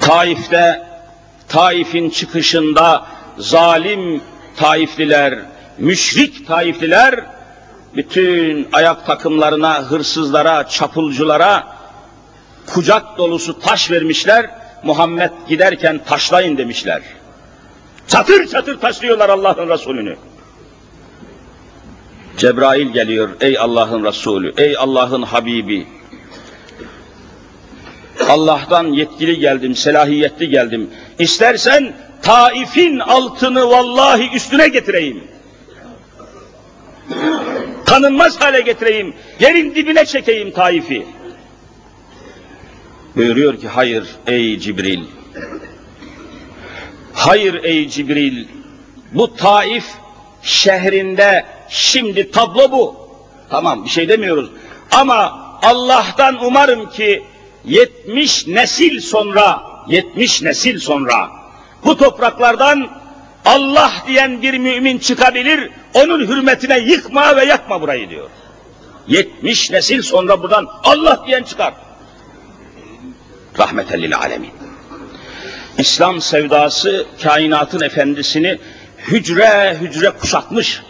Taif'te, 0.00 0.82
Taif'in 1.48 2.10
çıkışında 2.10 3.06
zalim 3.38 4.22
Taifliler, 4.56 5.38
müşrik 5.78 6.46
Taifliler, 6.46 7.24
bütün 7.96 8.68
ayak 8.72 9.06
takımlarına, 9.06 9.82
hırsızlara, 9.82 10.68
çapulculara 10.68 11.79
kucak 12.66 13.18
dolusu 13.18 13.60
taş 13.60 13.90
vermişler, 13.90 14.50
Muhammed 14.82 15.30
giderken 15.48 16.00
taşlayın 16.06 16.58
demişler. 16.58 17.02
Çatır 18.08 18.46
çatır 18.46 18.80
taşlıyorlar 18.80 19.28
Allah'ın 19.28 19.68
Resulünü. 19.68 20.16
Cebrail 22.36 22.88
geliyor, 22.92 23.28
ey 23.40 23.58
Allah'ın 23.58 24.04
Resulü, 24.04 24.54
ey 24.56 24.76
Allah'ın 24.78 25.22
Habibi. 25.22 25.86
Allah'tan 28.28 28.84
yetkili 28.86 29.38
geldim, 29.38 29.74
selahiyetli 29.74 30.48
geldim. 30.48 30.90
İstersen 31.18 31.92
Taif'in 32.22 32.98
altını 32.98 33.70
vallahi 33.70 34.30
üstüne 34.34 34.68
getireyim. 34.68 35.24
Tanınmaz 37.86 38.40
hale 38.40 38.60
getireyim, 38.60 39.14
yerin 39.40 39.74
dibine 39.74 40.04
çekeyim 40.04 40.50
Taif'i. 40.50 41.06
Buyuruyor 43.16 43.60
ki 43.60 43.68
hayır 43.68 44.04
ey 44.26 44.58
Cibril. 44.58 45.04
Hayır 47.12 47.64
ey 47.64 47.88
Cibril. 47.88 48.46
Bu 49.12 49.36
Taif 49.36 49.84
şehrinde 50.42 51.46
şimdi 51.68 52.30
tablo 52.30 52.72
bu. 52.72 52.96
Tamam 53.50 53.84
bir 53.84 53.90
şey 53.90 54.08
demiyoruz. 54.08 54.50
Ama 54.90 55.40
Allah'tan 55.62 56.44
umarım 56.44 56.90
ki 56.90 57.22
70 57.64 58.46
nesil 58.46 59.00
sonra, 59.00 59.62
70 59.88 60.42
nesil 60.42 60.78
sonra 60.78 61.30
bu 61.84 61.96
topraklardan 61.96 62.88
Allah 63.44 63.92
diyen 64.06 64.42
bir 64.42 64.58
mümin 64.58 64.98
çıkabilir, 64.98 65.70
onun 65.94 66.20
hürmetine 66.20 66.78
yıkma 66.78 67.36
ve 67.36 67.44
yakma 67.44 67.80
burayı 67.80 68.10
diyor. 68.10 68.30
70 69.08 69.70
nesil 69.70 70.02
sonra 70.02 70.42
buradan 70.42 70.68
Allah 70.84 71.24
diyen 71.26 71.42
çıkar. 71.42 71.74
Rahmeten 73.58 74.02
lil 74.02 74.16
alemin. 74.16 74.50
İslam 75.78 76.20
sevdası 76.20 77.06
kainatın 77.22 77.80
efendisini 77.80 78.58
hücre 78.98 79.76
hücre 79.80 80.10
kuşatmış. 80.10 80.82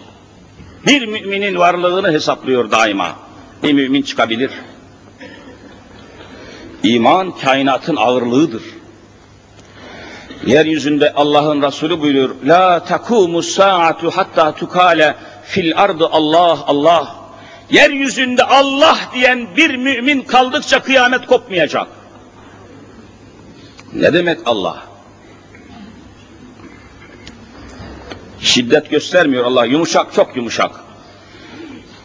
Bir 0.86 1.06
müminin 1.06 1.58
varlığını 1.58 2.12
hesaplıyor 2.12 2.70
daima. 2.70 3.16
Bir 3.62 3.72
mümin 3.72 4.02
çıkabilir. 4.02 4.50
İman 6.82 7.38
kainatın 7.38 7.96
ağırlığıdır. 7.96 8.62
Yeryüzünde 10.46 11.12
Allah'ın 11.14 11.62
Resulü 11.62 12.00
buyuruyor. 12.00 12.30
La 12.44 12.84
takumu 12.84 13.42
saatu 13.42 14.10
hatta 14.10 14.54
tukale 14.54 15.16
fil 15.44 15.72
ardı 15.76 16.06
Allah 16.06 16.58
Allah. 16.66 17.16
Yeryüzünde 17.70 18.44
Allah 18.44 18.98
diyen 19.14 19.56
bir 19.56 19.74
mümin 19.74 20.22
kaldıkça 20.22 20.82
kıyamet 20.82 21.26
kopmayacak. 21.26 21.86
Ne 23.92 24.12
demek 24.12 24.38
Allah? 24.46 24.83
Şiddet 28.40 28.90
göstermiyor 28.90 29.44
Allah. 29.44 29.64
Yumuşak, 29.64 30.14
çok 30.14 30.37
yumuşak. 30.37 30.70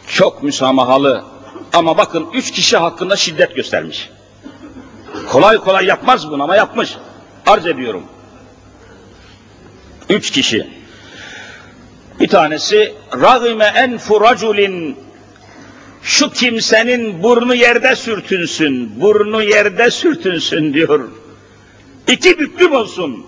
Çok 0.08 0.42
müsamahalı. 0.42 1.24
Ama 1.72 1.98
bakın 1.98 2.26
üç 2.34 2.50
kişi 2.50 2.76
hakkında 2.76 3.16
şiddet 3.16 3.56
göstermiş. 3.56 4.10
Kolay 5.28 5.56
kolay 5.56 5.86
yapmaz 5.86 6.30
bunu 6.30 6.42
ama 6.42 6.56
yapmış. 6.56 6.96
Arz 7.46 7.66
ediyorum. 7.66 8.02
Üç 10.08 10.30
kişi. 10.30 10.70
Bir 12.20 12.28
tanesi 12.28 12.94
ragime 13.12 13.64
enfu 13.64 14.20
raculin 14.20 14.96
şu 16.02 16.30
kimsenin 16.30 17.22
burnu 17.22 17.54
yerde 17.54 17.96
sürtünsün, 17.96 19.00
burnu 19.00 19.42
yerde 19.42 19.90
sürtünsün 19.90 20.74
diyor. 20.74 21.08
İki 22.08 22.38
büklüm 22.38 22.72
olsun. 22.72 23.26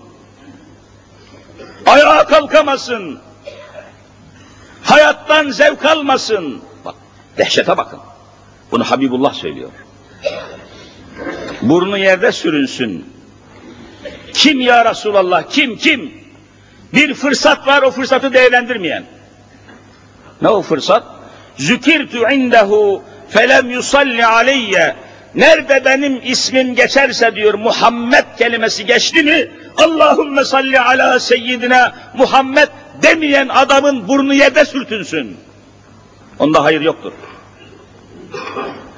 Ayağa 1.85 2.25
kalkamasın. 2.25 3.19
Hayattan 4.83 5.49
zevk 5.49 5.85
almasın. 5.85 6.61
Bak, 6.85 6.95
dehşete 7.37 7.77
bakın. 7.77 7.99
Bunu 8.71 8.83
Habibullah 8.83 9.33
söylüyor. 9.33 9.69
Burnu 11.61 11.97
yerde 11.97 12.31
sürünsün. 12.31 13.05
Kim 14.33 14.61
ya 14.61 14.91
Resulallah? 14.91 15.43
Kim 15.49 15.77
kim? 15.77 16.13
Bir 16.93 17.13
fırsat 17.13 17.67
var 17.67 17.81
o 17.81 17.91
fırsatı 17.91 18.33
değerlendirmeyen. 18.33 19.05
Ne 20.41 20.49
o 20.49 20.61
fırsat? 20.61 21.03
Zükirtu 21.57 22.29
indehu 22.29 23.03
felem 23.29 23.69
yusalli 23.69 24.25
aleyye. 24.25 24.95
Nerede 25.35 25.85
benim 25.85 26.21
ismim 26.23 26.75
geçerse 26.75 27.35
diyor 27.35 27.53
Muhammed 27.53 28.25
kelimesi 28.37 28.85
geçti 28.85 29.23
mi? 29.23 29.47
Allahümme 29.77 30.45
salli 30.45 30.79
ala 30.79 31.19
seyyidina 31.19 31.95
Muhammed 32.13 32.67
demeyen 33.01 33.47
adamın 33.47 34.07
burnu 34.07 34.33
yerde 34.33 34.65
sürtünsün. 34.65 35.37
Onda 36.39 36.63
hayır 36.63 36.81
yoktur. 36.81 37.11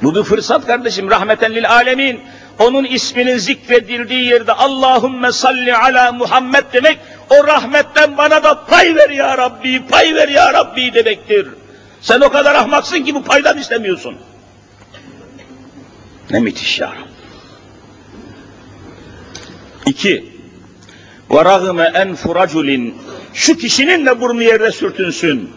Bu 0.04 0.16
bir 0.16 0.24
fırsat 0.24 0.68
kardeşim 0.68 1.10
rahmeten 1.10 1.56
lil 1.56 1.70
alemin. 1.70 2.20
Onun 2.60 2.86
isminin 2.86 3.38
zikredildiği 3.38 4.26
yerde 4.26 4.54
Allahümme 4.54 5.32
salli 5.32 5.76
ala 5.76 6.12
Muhammed 6.12 6.64
demek 6.74 6.98
o 7.30 7.48
rahmetten 7.48 8.18
bana 8.18 8.44
da 8.44 8.66
pay 8.66 8.96
ver 8.96 9.10
ya 9.10 9.38
Rabbi, 9.38 9.86
pay 9.86 10.16
ver 10.16 10.28
ya 10.28 10.54
Rabbi 10.54 10.94
demektir. 10.94 11.48
Sen 12.02 12.22
o 12.22 12.30
kadar 12.30 12.56
ahmaksın 12.56 13.04
ki 13.04 13.16
bu 13.16 13.24
paydan 13.24 13.58
istemiyorsun. 13.58 14.18
Ne 16.32 16.40
müthiş 16.40 16.80
ya 16.80 16.94
İki, 19.86 20.26
ve 21.32 21.46
rağme 21.46 21.84
enfu 21.84 22.36
raculin, 22.36 22.98
şu 23.34 23.58
kişinin 23.58 24.06
de 24.06 24.22
burnu 24.22 24.44
yerde 24.44 24.72
sürtünsün. 24.72 25.50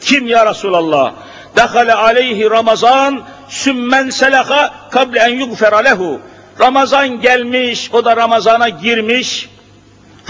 Kim 0.00 0.26
ya 0.26 0.50
Resulallah? 0.50 1.12
Dehale 1.56 1.94
aleyhi 1.94 2.50
Ramazan, 2.50 3.22
sümmen 3.48 4.10
selaha 4.10 4.90
kable 4.90 5.20
en 5.20 5.38
yugfera 5.38 5.78
lehu. 5.78 6.20
Ramazan 6.60 7.20
gelmiş, 7.20 7.90
o 7.92 8.04
da 8.04 8.16
Ramazan'a 8.16 8.68
girmiş, 8.68 9.48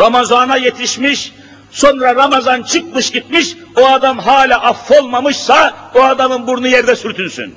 Ramazan'a 0.01 0.57
yetişmiş, 0.57 1.33
sonra 1.71 2.15
Ramazan 2.15 2.63
çıkmış 2.63 3.11
gitmiş, 3.11 3.57
o 3.77 3.87
adam 3.87 4.19
hala 4.19 4.63
affolmamışsa, 4.63 5.75
o 5.95 6.03
adamın 6.03 6.47
burnu 6.47 6.69
yerde 6.69 6.97
sürtünsün. 6.97 7.55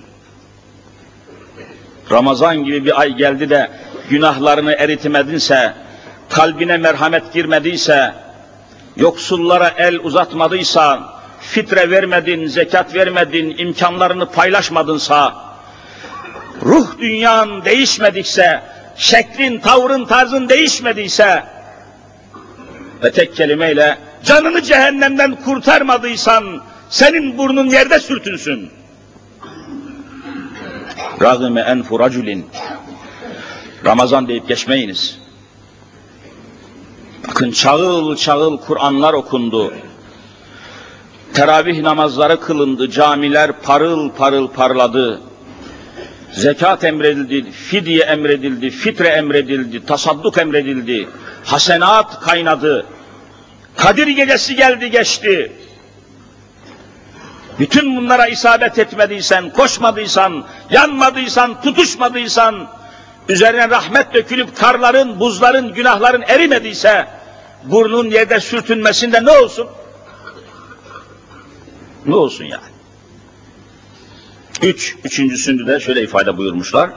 Ramazan 2.11 2.63
gibi 2.63 2.85
bir 2.85 2.99
ay 3.01 3.15
geldi 3.15 3.49
de 3.49 3.71
günahlarını 4.09 4.73
eritemedinse, 4.73 5.73
kalbine 6.29 6.77
merhamet 6.77 7.33
girmediyse, 7.33 8.13
yoksullara 8.95 9.73
el 9.77 9.99
uzatmadıysa, 9.99 11.13
fitre 11.39 11.91
vermedin, 11.91 12.47
zekat 12.47 12.95
vermedin, 12.95 13.57
imkanlarını 13.57 14.25
paylaşmadınsa, 14.25 15.35
ruh 16.61 16.97
dünyan 16.99 17.65
değişmedikse, 17.65 18.61
şeklin, 18.95 19.59
tavrın, 19.59 20.05
tarzın 20.05 20.49
değişmediyse 20.49 21.43
ve 23.03 23.11
tek 23.11 23.35
kelimeyle 23.35 23.97
canını 24.23 24.61
cehennemden 24.61 25.35
kurtarmadıysan 25.35 26.43
senin 26.89 27.37
burnun 27.37 27.69
yerde 27.69 27.99
sürtünsün. 27.99 28.80
Ragime 31.21 31.61
enfu 31.61 31.99
raculin 31.99 32.45
Ramazan 33.85 34.27
deyip 34.27 34.47
geçmeyiniz. 34.47 35.17
Bakın 37.27 37.51
çağıl 37.51 38.15
çağıl 38.15 38.57
Kur'anlar 38.57 39.13
okundu. 39.13 39.73
Teravih 41.33 41.81
namazları 41.81 42.39
kılındı, 42.39 42.89
camiler 42.89 43.51
parıl 43.51 44.09
parıl 44.09 44.47
parladı. 44.47 45.21
Zekat 46.31 46.83
emredildi, 46.83 47.51
fidye 47.51 48.03
emredildi, 48.03 48.69
fitre 48.69 49.07
emredildi, 49.07 49.85
tasadduk 49.85 50.37
emredildi. 50.37 51.09
Hasenat 51.45 52.19
kaynadı. 52.19 52.85
Kadir 53.75 54.07
gecesi 54.07 54.55
geldi 54.55 54.91
geçti. 54.91 55.51
Bütün 57.61 57.95
bunlara 57.97 58.27
isabet 58.27 58.79
etmediysen, 58.79 59.49
koşmadıysan, 59.49 60.45
yanmadıysan, 60.69 61.61
tutuşmadıysan, 61.61 62.67
üzerine 63.29 63.69
rahmet 63.69 64.13
dökülüp 64.13 64.55
karların, 64.55 65.19
buzların, 65.19 65.73
günahların 65.73 66.21
erimediyse, 66.21 67.07
burnun 67.63 68.09
yerde 68.09 68.39
sürtünmesinde 68.39 69.25
ne 69.25 69.31
olsun? 69.31 69.67
Ne 72.05 72.15
olsun 72.15 72.45
yani? 72.45 72.63
Üç, 74.61 74.95
üçüncüsünde 75.03 75.67
de 75.67 75.79
şöyle 75.79 76.03
ifade 76.03 76.37
buyurmuşlar. 76.37 76.89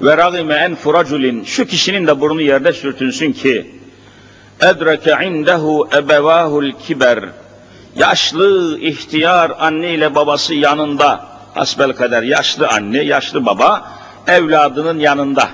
Ve 0.00 0.16
ragime 0.16 0.54
en 0.54 0.74
furaculin, 0.74 1.44
şu 1.44 1.66
kişinin 1.66 2.06
de 2.06 2.20
burnu 2.20 2.42
yerde 2.42 2.72
sürtünsün 2.72 3.32
ki, 3.32 3.74
edreke 4.60 5.16
indehu 5.24 5.88
ebevahul 5.96 6.72
kiber, 6.72 7.24
yaşlı, 7.98 8.78
ihtiyar 8.80 9.52
anne 9.58 9.90
ile 9.90 10.14
babası 10.14 10.54
yanında, 10.54 11.26
asbel 11.56 11.92
kader 11.92 12.22
yaşlı 12.22 12.68
anne, 12.68 12.98
yaşlı 12.98 13.46
baba, 13.46 13.92
evladının 14.26 14.98
yanında, 14.98 15.48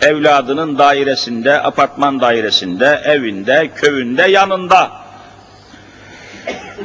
evladının 0.00 0.78
dairesinde, 0.78 1.62
apartman 1.62 2.20
dairesinde, 2.20 3.02
evinde, 3.04 3.70
köyünde, 3.74 4.22
yanında. 4.22 4.90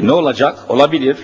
Ne 0.02 0.12
olacak? 0.12 0.60
Olabilir. 0.70 1.18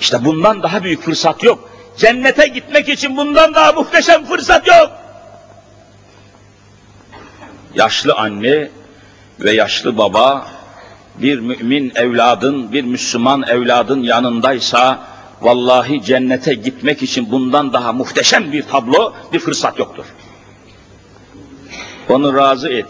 İşte 0.00 0.24
bundan 0.24 0.62
daha 0.62 0.84
büyük 0.84 1.02
fırsat 1.02 1.42
yok. 1.42 1.70
Cennete 1.96 2.46
gitmek 2.46 2.88
için 2.88 3.16
bundan 3.16 3.54
daha 3.54 3.72
muhteşem 3.72 4.24
fırsat 4.24 4.66
yok. 4.66 4.90
Yaşlı 7.74 8.14
anne 8.14 8.70
ve 9.40 9.52
yaşlı 9.52 9.98
baba 9.98 10.46
bir 11.22 11.38
mümin 11.38 11.92
evladın, 11.94 12.72
bir 12.72 12.84
Müslüman 12.84 13.42
evladın 13.42 14.02
yanındaysa 14.02 15.06
vallahi 15.40 16.02
cennete 16.02 16.54
gitmek 16.54 17.02
için 17.02 17.32
bundan 17.32 17.72
daha 17.72 17.92
muhteşem 17.92 18.52
bir 18.52 18.62
tablo, 18.62 19.12
bir 19.32 19.38
fırsat 19.38 19.78
yoktur. 19.78 20.04
Onu 22.08 22.34
razı 22.34 22.68
et. 22.68 22.86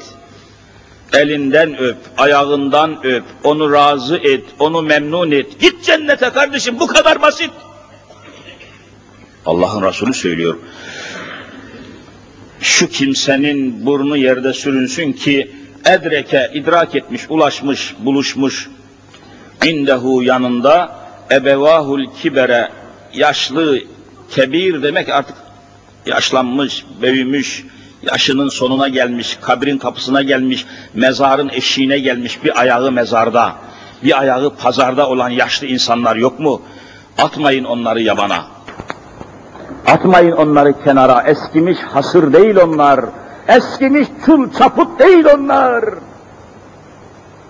Elinden 1.13 1.79
öp, 1.79 1.97
ayağından 2.19 3.07
öp, 3.07 3.25
onu 3.45 3.73
razı 3.73 4.17
et, 4.17 4.45
onu 4.59 4.83
memnun 4.83 5.31
et. 5.31 5.61
Git 5.61 5.85
cennete 5.85 6.31
kardeşim, 6.31 6.81
bu 6.81 6.87
kadar 6.87 7.23
basit. 7.23 7.51
Allah'ın 9.47 9.83
Resulü 9.83 10.15
söylüyor. 10.15 10.59
Şu 12.61 12.89
kimsenin 12.89 13.87
burnu 13.87 14.17
yerde 14.17 14.53
sürünsün 14.53 15.13
ki 15.13 15.51
edreke 15.87 16.51
idrak 16.55 16.95
etmiş, 16.95 17.31
ulaşmış, 17.31 17.95
buluşmuş 17.99 18.71
indehu 19.65 20.23
yanında 20.23 20.93
ebevahul 21.31 22.07
kibere 22.23 22.69
yaşlı 23.15 23.79
kebir 24.31 24.83
demek 24.83 25.09
artık 25.09 25.37
yaşlanmış, 26.07 26.85
büyümüş, 27.03 27.67
yaşının 28.03 28.49
sonuna 28.49 28.89
gelmiş, 28.89 29.39
kabrin 29.41 29.79
kapısına 29.79 30.23
gelmiş, 30.23 30.67
mezarın 30.95 31.49
eşiğine 31.49 31.99
gelmiş, 31.99 32.45
bir 32.45 32.61
ayağı 32.61 32.93
mezarda, 32.93 33.53
bir 34.05 34.21
ayağı 34.21 34.57
pazarda 34.57 35.09
olan 35.09 35.29
yaşlı 35.29 35.67
insanlar 35.67 36.17
yok 36.17 36.41
mu? 36.41 36.63
Atmayın 37.19 37.65
onları 37.65 38.01
yabana. 38.03 38.45
Atmayın 39.87 40.33
onları 40.33 40.85
kenara. 40.85 41.23
Eskimiş 41.23 41.79
hasır 41.93 42.33
değil 42.33 42.57
onlar. 42.57 43.01
Eskimiş 43.57 44.09
çul 44.27 44.53
çaput 44.53 44.99
değil 44.99 45.25
onlar. 45.35 45.85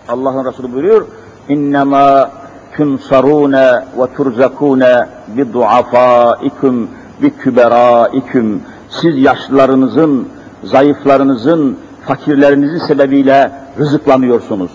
Allah'ın 0.08 0.44
Resulü 0.44 0.72
buyuruyor, 0.72 1.06
İnnemâ 1.48 2.30
tunsarûne 2.76 3.84
ve 3.98 4.14
turzakûne 4.16 5.06
bi 5.28 5.52
duafâikum 5.52 6.90
bi 7.22 7.30
küberâikum. 7.36 8.62
Siz 8.88 9.22
yaşlılarınızın, 9.22 10.28
zayıflarınızın, 10.64 11.78
fakirlerinizin 12.06 12.86
sebebiyle 12.86 13.52
rızıklanıyorsunuz. 13.78 14.70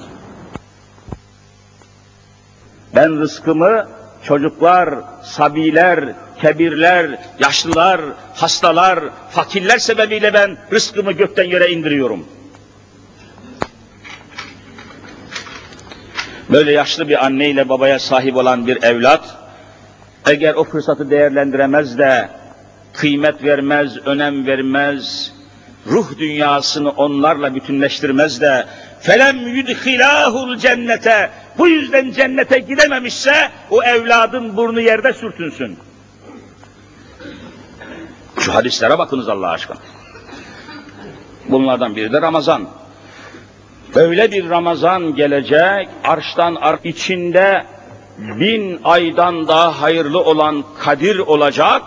Ben 2.95 3.19
rızkımı 3.19 3.85
çocuklar, 4.27 4.89
sabiler, 5.23 6.13
kebirler, 6.41 7.17
yaşlılar, 7.39 8.01
hastalar, 8.33 8.99
fakirler 9.29 9.77
sebebiyle 9.77 10.33
ben 10.33 10.57
rızkımı 10.71 11.11
gökten 11.11 11.43
yere 11.43 11.71
indiriyorum. 11.71 12.25
Böyle 16.49 16.71
yaşlı 16.71 17.09
bir 17.09 17.25
anne 17.25 17.49
ile 17.49 17.69
babaya 17.69 17.99
sahip 17.99 18.35
olan 18.35 18.67
bir 18.67 18.83
evlat, 18.83 19.37
eğer 20.25 20.53
o 20.53 20.63
fırsatı 20.63 21.09
değerlendiremez 21.09 21.97
de, 21.97 22.29
kıymet 22.93 23.43
vermez, 23.43 23.97
önem 23.97 24.47
vermez, 24.47 25.34
ruh 25.87 26.17
dünyasını 26.17 26.89
onlarla 26.89 27.55
bütünleştirmez 27.55 28.41
de, 28.41 28.65
felem 28.99 29.47
yudhilahul 29.47 30.57
cennete, 30.57 31.29
bu 31.57 31.67
yüzden 31.67 32.11
cennete 32.11 32.59
gidememişse, 32.59 33.51
o 33.71 33.83
evladın 33.83 34.57
burnu 34.57 34.81
yerde 34.81 35.13
sürtünsün. 35.13 35.77
Şu 38.39 38.55
hadislere 38.55 38.97
bakınız 38.97 39.29
Allah 39.29 39.49
aşkına. 39.49 39.77
Bunlardan 41.49 41.95
biri 41.95 42.13
de 42.13 42.21
Ramazan. 42.21 42.67
Öyle 43.95 44.31
bir 44.31 44.49
Ramazan 44.49 45.15
gelecek, 45.15 45.89
arştan 46.03 46.55
ar 46.55 46.79
içinde 46.83 47.65
bin 48.17 48.79
aydan 48.83 49.47
daha 49.47 49.81
hayırlı 49.81 50.23
olan 50.23 50.63
Kadir 50.79 51.17
olacak, 51.17 51.81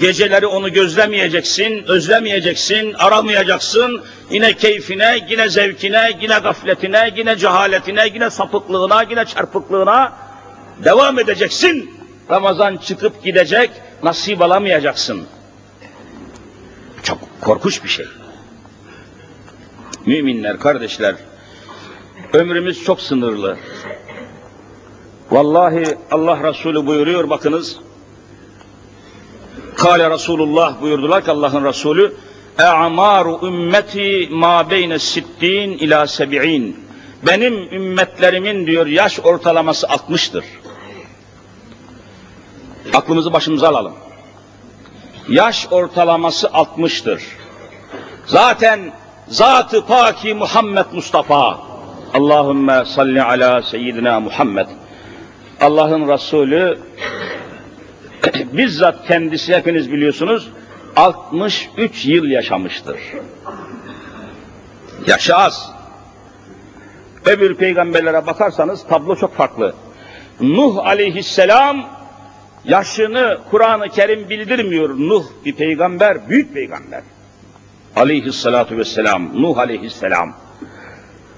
geceleri 0.00 0.46
onu 0.46 0.72
gözlemeyeceksin, 0.72 1.84
özlemeyeceksin, 1.88 2.92
aramayacaksın, 2.92 4.02
yine 4.30 4.52
keyfine, 4.52 5.26
yine 5.28 5.48
zevkine, 5.48 6.10
yine 6.20 6.38
gafletine, 6.38 7.12
yine 7.16 7.36
cehaletine, 7.36 8.06
yine 8.14 8.30
sapıklığına, 8.30 9.02
yine 9.02 9.24
çarpıklığına 9.24 10.12
devam 10.84 11.18
edeceksin. 11.18 11.96
Ramazan 12.30 12.76
çıkıp 12.76 13.24
gidecek, 13.24 13.70
nasip 14.02 14.42
alamayacaksın. 14.42 15.26
Çok 17.02 17.18
korkunç 17.40 17.84
bir 17.84 17.88
şey. 17.88 18.06
Müminler, 20.06 20.58
kardeşler, 20.58 21.14
ömrümüz 22.32 22.84
çok 22.84 23.00
sınırlı. 23.00 23.56
Vallahi 25.30 25.98
Allah 26.10 26.42
Resulü 26.42 26.86
buyuruyor 26.86 27.30
bakınız. 27.30 27.85
Kale 29.76 30.10
Resulullah 30.10 30.80
buyurdular 30.80 31.24
ki 31.24 31.30
Allah'ın 31.30 31.64
Resulü 31.64 32.14
E'amaru 32.58 33.40
ümmeti 33.42 34.28
ma 34.30 34.70
beyne 34.70 34.98
sittin 34.98 35.70
ila 35.70 36.06
sebi'in 36.06 36.86
Benim 37.26 37.54
ümmetlerimin 37.72 38.66
diyor 38.66 38.86
yaş 38.86 39.20
ortalaması 39.20 39.86
60'tır. 39.86 40.44
Aklımızı 42.94 43.32
başımıza 43.32 43.68
alalım. 43.68 43.94
Yaş 45.28 45.66
ortalaması 45.70 46.46
60'tır. 46.46 47.20
Zaten 48.26 48.92
Zat-ı 49.28 49.86
Paki 49.86 50.34
Muhammed 50.34 50.86
Mustafa 50.92 51.60
Allahümme 52.14 52.84
salli 52.84 53.22
ala 53.22 53.62
seyyidina 53.62 54.20
Muhammed 54.20 54.66
Allah'ın 55.60 56.08
Resulü 56.08 56.78
bizzat 58.34 59.06
kendisi 59.06 59.56
hepiniz 59.56 59.92
biliyorsunuz 59.92 60.50
63 60.96 62.06
yıl 62.06 62.24
yaşamıştır. 62.24 63.00
Yaşı 65.06 65.36
az. 65.36 65.70
Öbür 67.24 67.54
peygamberlere 67.54 68.26
bakarsanız 68.26 68.86
tablo 68.86 69.16
çok 69.16 69.34
farklı. 69.34 69.74
Nuh 70.40 70.78
aleyhisselam 70.78 71.90
yaşını 72.64 73.38
Kur'an-ı 73.50 73.88
Kerim 73.88 74.28
bildirmiyor. 74.28 74.90
Nuh 74.98 75.24
bir 75.44 75.56
peygamber, 75.56 76.28
büyük 76.28 76.54
peygamber. 76.54 77.02
Aleyhissalatu 77.96 78.76
vesselam, 78.76 79.42
Nuh 79.42 79.58
aleyhisselam. 79.58 80.36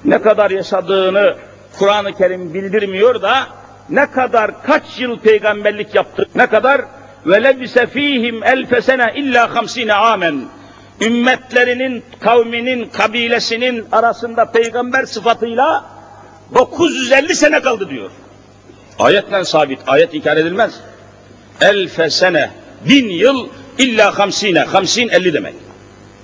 Ne 0.05 0.22
kadar 0.22 0.51
yaşadığını 0.51 1.37
Kur'an-ı 1.79 2.12
Kerim 2.12 2.55
bildirmiyor 2.55 3.22
da 3.22 3.46
ne 3.90 4.11
kadar 4.11 4.62
kaç 4.62 4.83
yıl 4.98 5.18
peygamberlik 5.18 5.94
yaptı, 5.94 6.29
ne 6.35 6.46
kadar 6.46 6.81
ve 7.27 7.42
lebise 7.44 7.87
fihim 7.87 8.44
elfe 8.44 8.83
sene 8.83 9.12
illa 9.16 9.55
hamsine 9.55 9.94
amen. 9.94 10.44
Ümmetlerinin, 11.01 12.05
kavminin, 12.20 12.88
kabilesinin 12.88 13.87
arasında 13.92 14.44
peygamber 14.44 15.05
sıfatıyla 15.05 15.85
950 16.55 17.35
sene 17.35 17.61
kaldı 17.61 17.88
diyor. 17.90 18.11
Ayetle 18.98 19.44
sabit, 19.44 19.79
ayet 19.87 20.14
inkar 20.14 20.37
edilmez. 20.37 20.81
Elfe 21.61 22.11
sene, 22.11 22.51
bin 22.88 23.09
yıl 23.09 23.48
illa 23.79 24.18
hamsine, 24.18 24.61
hamsin 24.61 25.09
elli 25.09 25.33
demek. 25.33 25.55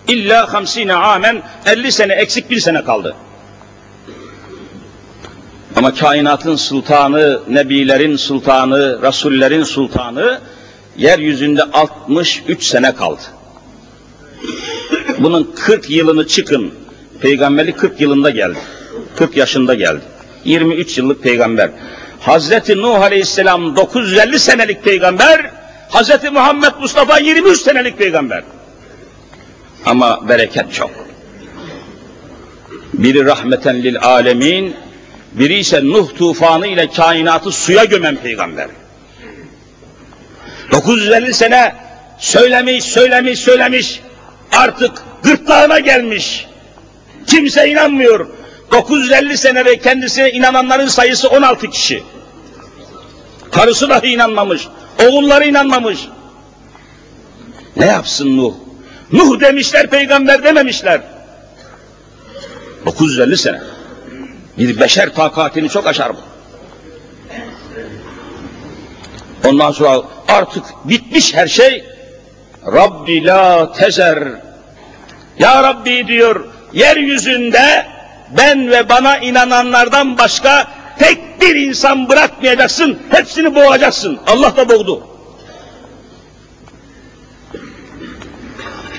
İlla 0.08 0.52
hamsine 0.52 0.94
amen, 0.94 1.42
elli 1.66 1.92
sene 1.92 2.12
eksik 2.12 2.50
bir 2.50 2.60
sene 2.60 2.84
kaldı. 2.84 3.16
Ama 5.76 5.94
kainatın 5.94 6.56
sultanı, 6.56 7.40
nebilerin 7.48 8.16
sultanı, 8.16 9.02
rasullerin 9.02 9.62
sultanı 9.62 10.40
yeryüzünde 10.96 11.62
63 11.62 12.64
sene 12.64 12.94
kaldı. 12.94 13.22
Bunun 15.18 15.52
40 15.56 15.90
yılını 15.90 16.26
çıkın. 16.26 16.74
Peygamberlik 17.20 17.78
40 17.78 18.00
yılında 18.00 18.30
geldi. 18.30 18.58
40 19.16 19.36
yaşında 19.36 19.74
geldi. 19.74 20.00
23 20.44 20.98
yıllık 20.98 21.22
peygamber. 21.22 21.70
Hazreti 22.20 22.76
Nuh 22.76 23.00
Aleyhisselam 23.00 23.76
950 23.76 24.38
senelik 24.38 24.84
peygamber, 24.84 25.50
Hazreti 25.88 26.30
Muhammed 26.30 26.72
Mustafa 26.80 27.18
23 27.18 27.60
senelik 27.60 27.98
peygamber. 27.98 28.44
Ama 29.86 30.28
bereket 30.28 30.72
çok. 30.72 30.90
Biri 32.94 33.24
rahmeten 33.24 33.82
lil 33.82 33.98
alemin, 34.00 34.76
biri 35.34 35.58
ise 35.58 35.84
Nuh 35.84 36.14
tufanı 36.18 36.66
ile 36.66 36.90
kainatı 36.90 37.52
suya 37.52 37.84
gömen 37.84 38.16
peygamber. 38.16 38.68
950 40.70 41.34
sene 41.34 41.74
söylemiş, 42.18 42.84
söylemiş, 42.84 43.38
söylemiş. 43.38 44.00
Artık 44.52 44.92
gırtlağına 45.22 45.78
gelmiş. 45.78 46.46
Kimse 47.26 47.68
inanmıyor. 47.70 48.26
950 48.72 49.38
sene 49.38 49.64
ve 49.64 49.78
kendisine 49.78 50.30
inananların 50.30 50.88
sayısı 50.88 51.28
16 51.28 51.70
kişi. 51.70 52.02
Karısı 53.52 53.88
dahi 53.88 54.06
inanmamış. 54.06 54.68
Oğulları 55.02 55.44
inanmamış. 55.44 55.98
Ne 57.76 57.86
yapsın 57.86 58.36
Nuh? 58.36 58.54
Nuh 59.12 59.40
demişler, 59.40 59.90
peygamber 59.90 60.44
dememişler. 60.44 61.00
950 62.86 63.36
sene. 63.36 63.60
Bir 64.58 64.80
beşer 64.80 65.14
takatini 65.14 65.68
çok 65.68 65.86
aşar 65.86 66.12
bu. 66.12 66.20
Ondan 69.48 69.72
sonra 69.72 70.02
artık 70.28 70.64
bitmiş 70.84 71.34
her 71.34 71.46
şey. 71.46 71.84
Rabbi 72.66 73.24
la 73.24 73.72
tezer. 73.72 74.18
Ya 75.38 75.62
Rabbi 75.62 76.06
diyor, 76.08 76.44
yeryüzünde 76.72 77.86
ben 78.38 78.70
ve 78.70 78.88
bana 78.88 79.18
inananlardan 79.18 80.18
başka 80.18 80.68
tek 80.98 81.40
bir 81.40 81.54
insan 81.54 82.08
bırakmayacaksın, 82.08 82.98
hepsini 83.10 83.54
boğacaksın. 83.54 84.18
Allah 84.26 84.56
da 84.56 84.68
boğdu. 84.68 85.06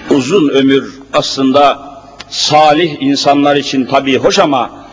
Uzun 0.10 0.49
ömür 0.49 0.99
aslında 1.14 1.89
salih 2.30 3.01
insanlar 3.01 3.56
için 3.56 3.86
tabii 3.86 4.18
hoş 4.18 4.39
ama 4.39 4.84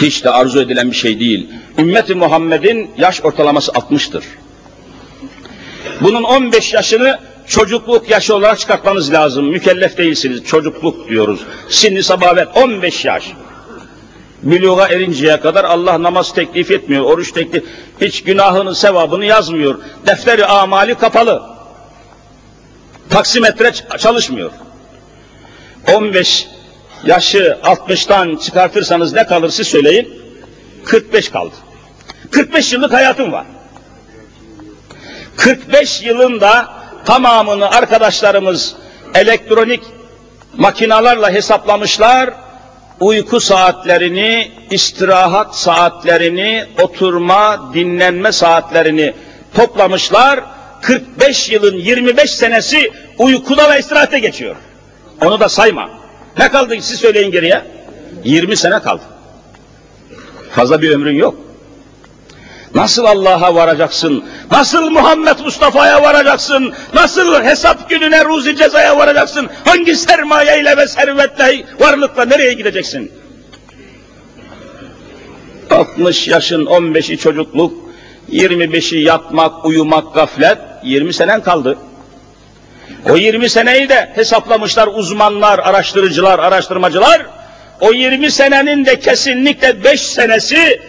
hiç 0.00 0.24
de 0.24 0.30
arzu 0.30 0.60
edilen 0.60 0.90
bir 0.90 0.96
şey 0.96 1.20
değil. 1.20 1.48
Ümmeti 1.78 2.14
Muhammed'in 2.14 2.90
yaş 2.98 3.24
ortalaması 3.24 3.72
60'tır. 3.72 4.22
Bunun 6.00 6.22
15 6.22 6.74
yaşını 6.74 7.18
çocukluk 7.46 8.10
yaşı 8.10 8.34
olarak 8.34 8.58
çıkartmanız 8.58 9.12
lazım. 9.12 9.44
Mükellef 9.44 9.98
değilsiniz. 9.98 10.44
Çocukluk 10.44 11.08
diyoruz. 11.08 11.40
Sinni 11.68 12.02
sabavet 12.02 12.48
15 12.56 13.04
yaş. 13.04 13.32
Büluğa 14.42 14.88
erinceye 14.88 15.40
kadar 15.40 15.64
Allah 15.64 16.02
namaz 16.02 16.34
teklif 16.34 16.70
etmiyor, 16.70 17.04
oruç 17.04 17.32
teklif, 17.32 17.64
hiç 18.00 18.22
günahını, 18.22 18.74
sevabını 18.74 19.24
yazmıyor. 19.24 19.78
Defteri 20.06 20.46
amali 20.46 20.94
kapalı. 20.94 21.42
Taksimetre 23.10 23.72
çalışmıyor. 23.98 24.50
15 25.92 26.46
Yaşı 27.04 27.58
60'tan 27.62 28.40
çıkartırsanız 28.40 29.12
ne 29.12 29.26
kalır 29.26 29.50
siz 29.50 29.66
söyleyin? 29.66 30.22
45 30.84 31.28
kaldı. 31.28 31.54
45 32.30 32.72
yıllık 32.72 32.92
hayatım 32.92 33.32
var. 33.32 33.46
45 35.36 36.02
yılında 36.02 36.68
tamamını 37.04 37.70
arkadaşlarımız 37.70 38.76
elektronik 39.14 39.80
makinalarla 40.56 41.30
hesaplamışlar. 41.30 42.30
Uyku 43.00 43.40
saatlerini, 43.40 44.52
istirahat 44.70 45.56
saatlerini, 45.56 46.64
oturma, 46.82 47.70
dinlenme 47.74 48.32
saatlerini 48.32 49.14
toplamışlar. 49.54 50.40
45 50.82 51.50
yılın 51.50 51.76
25 51.76 52.30
senesi 52.30 52.92
uykuda 53.18 53.72
ve 53.72 53.78
istirahatte 53.78 54.18
geçiyor. 54.18 54.56
Onu 55.20 55.40
da 55.40 55.48
sayma. 55.48 56.01
Ne 56.38 56.48
kaldı 56.48 56.74
siz 56.80 57.00
söyleyin 57.00 57.30
geriye? 57.30 57.64
20 58.24 58.56
sene 58.56 58.80
kaldı. 58.80 59.02
Fazla 60.50 60.82
bir 60.82 60.90
ömrün 60.90 61.16
yok. 61.16 61.34
Nasıl 62.74 63.04
Allah'a 63.04 63.54
varacaksın? 63.54 64.24
Nasıl 64.50 64.90
Muhammed 64.90 65.38
Mustafa'ya 65.44 66.02
varacaksın? 66.02 66.72
Nasıl 66.94 67.42
hesap 67.42 67.90
gününe 67.90 68.24
ruzi 68.24 68.56
cezaya 68.56 68.98
varacaksın? 68.98 69.48
Hangi 69.64 69.96
sermayeyle 69.96 70.76
ve 70.76 70.88
servetle, 70.88 71.64
varlıkla 71.80 72.24
nereye 72.24 72.52
gideceksin? 72.52 73.12
60 75.70 76.28
yaşın 76.28 76.66
15'i 76.66 77.18
çocukluk, 77.18 77.72
25'i 78.30 79.02
yatmak, 79.02 79.64
uyumak, 79.64 80.14
gaflet, 80.14 80.58
20 80.84 81.12
senen 81.12 81.42
kaldı. 81.42 81.78
O 83.10 83.16
20 83.16 83.48
seneyi 83.48 83.88
de 83.88 84.10
hesaplamışlar 84.14 84.88
uzmanlar, 84.94 85.58
araştırıcılar, 85.58 86.38
araştırmacılar. 86.38 87.26
O 87.80 87.92
20 87.92 88.30
senenin 88.30 88.86
de 88.86 88.98
kesinlikle 89.00 89.84
5 89.84 90.00
senesi 90.02 90.80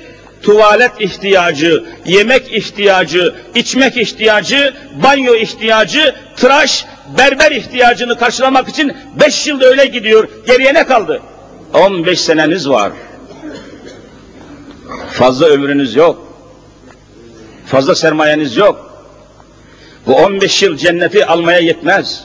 tuvalet 0.44 1.02
ihtiyacı, 1.02 1.84
yemek 2.06 2.54
ihtiyacı, 2.54 3.36
içmek 3.56 3.98
ihtiyacı, 3.98 4.74
banyo 5.04 5.36
ihtiyacı, 5.36 6.16
tıraş, 6.38 6.86
berber 7.18 7.52
ihtiyacını 7.52 8.18
karşılamak 8.18 8.70
için 8.70 8.94
5 9.20 9.48
yılda 9.48 9.66
öyle 9.66 9.86
gidiyor. 9.86 10.28
Geriye 10.48 10.74
ne 10.74 10.86
kaldı? 10.86 11.22
15 11.74 12.22
seneniz 12.22 12.70
var. 12.70 12.92
Fazla 15.12 15.46
ömrünüz 15.46 15.96
yok. 15.96 16.28
Fazla 17.66 17.96
sermayeniz 17.96 18.58
yok. 18.58 18.93
Bu 20.08 20.16
15 20.16 20.64
yıl 20.64 20.78
cenneti 20.78 21.26
almaya 21.26 21.60
yetmez. 21.60 22.24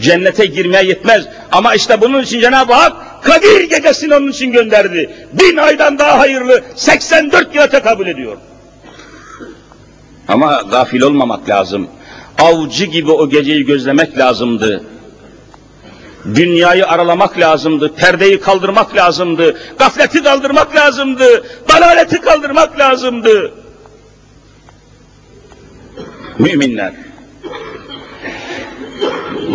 Cennete 0.00 0.46
girmeye 0.46 0.84
yetmez. 0.84 1.24
Ama 1.52 1.74
işte 1.74 2.00
bunun 2.00 2.22
için 2.22 2.40
Cenab-ı 2.40 2.72
Hak 2.72 3.24
Kadir 3.24 3.60
gecesini 3.70 4.14
onun 4.14 4.30
için 4.30 4.52
gönderdi. 4.52 5.28
Bin 5.32 5.56
aydan 5.56 5.98
daha 5.98 6.18
hayırlı 6.18 6.64
84 6.76 7.54
yıla 7.54 7.66
tekabül 7.66 8.06
ediyor. 8.06 8.36
Ama 10.28 10.62
gafil 10.70 11.02
olmamak 11.02 11.48
lazım. 11.48 11.88
Avcı 12.38 12.84
gibi 12.84 13.10
o 13.10 13.28
geceyi 13.28 13.64
gözlemek 13.64 14.18
lazımdı. 14.18 14.84
Dünyayı 16.34 16.86
aralamak 16.86 17.38
lazımdı, 17.38 17.94
perdeyi 17.94 18.40
kaldırmak 18.40 18.96
lazımdı, 18.96 19.56
gafleti 19.78 20.22
kaldırmak 20.22 20.76
lazımdı, 20.76 21.44
dalaleti 21.68 22.20
kaldırmak 22.20 22.78
lazımdı. 22.78 23.52
Müminler, 26.38 26.92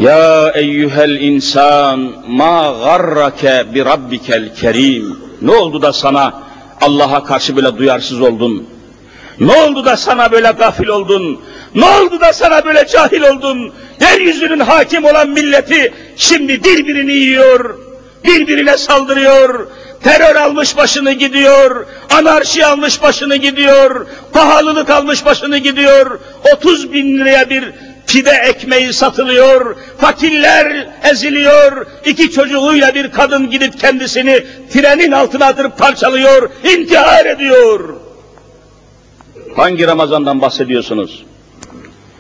ya 0.02 0.52
eyyuhel 0.56 1.22
insan 1.22 2.00
ma 2.28 2.72
garrake 2.84 3.74
bi 3.74 3.86
rabbikel 3.86 4.56
kerim. 4.56 5.18
Ne 5.42 5.52
oldu 5.52 5.82
da 5.82 5.94
sana 5.94 6.44
Allah'a 6.82 7.24
karşı 7.24 7.56
böyle 7.56 7.78
duyarsız 7.78 8.22
oldun? 8.22 8.68
Ne 9.40 9.52
oldu 9.52 9.86
da 9.86 9.98
sana 9.98 10.32
böyle 10.32 10.52
gafil 10.52 10.88
oldun? 10.88 11.40
Ne 11.76 11.86
oldu 11.86 12.22
da 12.22 12.34
sana 12.34 12.66
böyle 12.66 12.88
cahil 12.88 13.22
oldun? 13.22 13.74
Yeryüzünün 14.02 14.60
hakim 14.60 15.06
olan 15.06 15.30
milleti 15.30 15.94
şimdi 16.16 16.64
birbirini 16.64 17.14
yiyor, 17.14 17.78
birbirine 18.24 18.78
saldırıyor, 18.78 19.68
terör 20.04 20.36
almış 20.36 20.78
başını 20.78 21.12
gidiyor, 21.12 21.86
anarşi 22.10 22.66
almış 22.66 23.02
başını 23.02 23.36
gidiyor, 23.36 24.08
pahalılık 24.34 24.90
almış 24.90 25.26
başını 25.26 25.58
gidiyor, 25.58 26.20
30 26.56 26.94
bin 26.94 27.20
liraya 27.20 27.50
bir 27.50 27.74
pide 28.08 28.32
ekmeği 28.32 28.94
satılıyor, 28.94 29.76
fakirler 29.98 30.88
eziliyor, 31.04 31.86
iki 32.06 32.32
çocuğuyla 32.32 32.96
bir 32.96 33.12
kadın 33.12 33.50
gidip 33.50 33.80
kendisini 33.80 34.46
trenin 34.74 35.12
altına 35.12 35.46
atırıp 35.46 35.78
parçalıyor, 35.78 36.50
intihar 36.64 37.26
ediyor. 37.26 37.96
Hangi 39.56 39.88
Ramazan'dan 39.88 40.42
bahsediyorsunuz? 40.42 41.26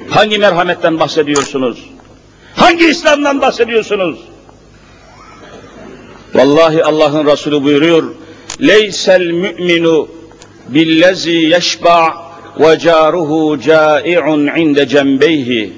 Hangi 0.09 0.37
merhametten 0.37 0.99
bahsediyorsunuz? 0.99 1.89
Hangi 2.55 2.85
İslam'dan 2.85 3.41
bahsediyorsunuz? 3.41 4.19
Vallahi 6.33 6.83
Allah'ın 6.83 7.25
Resulü 7.25 7.63
buyuruyor, 7.63 8.03
Leysel 8.61 9.31
mü'minu 9.31 10.07
billezi 10.67 11.31
yeşba' 11.31 12.29
ve 12.59 12.79
caruhu 12.79 13.59
cai'un 13.61 14.47
inde 14.47 14.87
cembeyhi. 14.87 15.73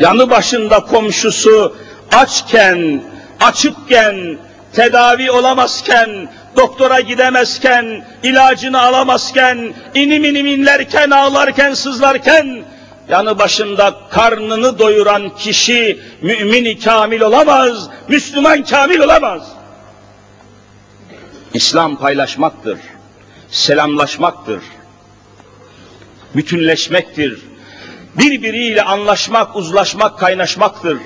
Yanı 0.00 0.30
başında 0.30 0.80
komşusu 0.80 1.76
açken, 2.12 3.02
açıkken, 3.40 4.38
tedavi 4.72 5.30
olamazken, 5.30 6.28
doktora 6.56 7.00
gidemezken, 7.00 8.04
ilacını 8.22 8.82
alamazken, 8.82 9.74
inim 9.94 10.24
inim 10.24 10.46
inlerken, 10.46 11.10
ağlarken, 11.10 11.74
sızlarken, 11.74 12.62
yanı 13.08 13.38
başında 13.38 13.94
karnını 14.10 14.78
doyuran 14.78 15.36
kişi 15.36 15.98
mümini 16.22 16.78
kamil 16.78 17.20
olamaz, 17.20 17.88
Müslüman 18.08 18.64
kamil 18.64 19.00
olamaz. 19.00 19.55
İslam 21.54 21.96
paylaşmaktır, 21.96 22.78
selamlaşmaktır 23.50 24.62
bütünleşmektir. 26.36 27.42
Birbiriyle 28.18 28.82
anlaşmak, 28.82 29.56
uzlaşmak, 29.56 30.18
kaynaşmaktır. 30.18 30.98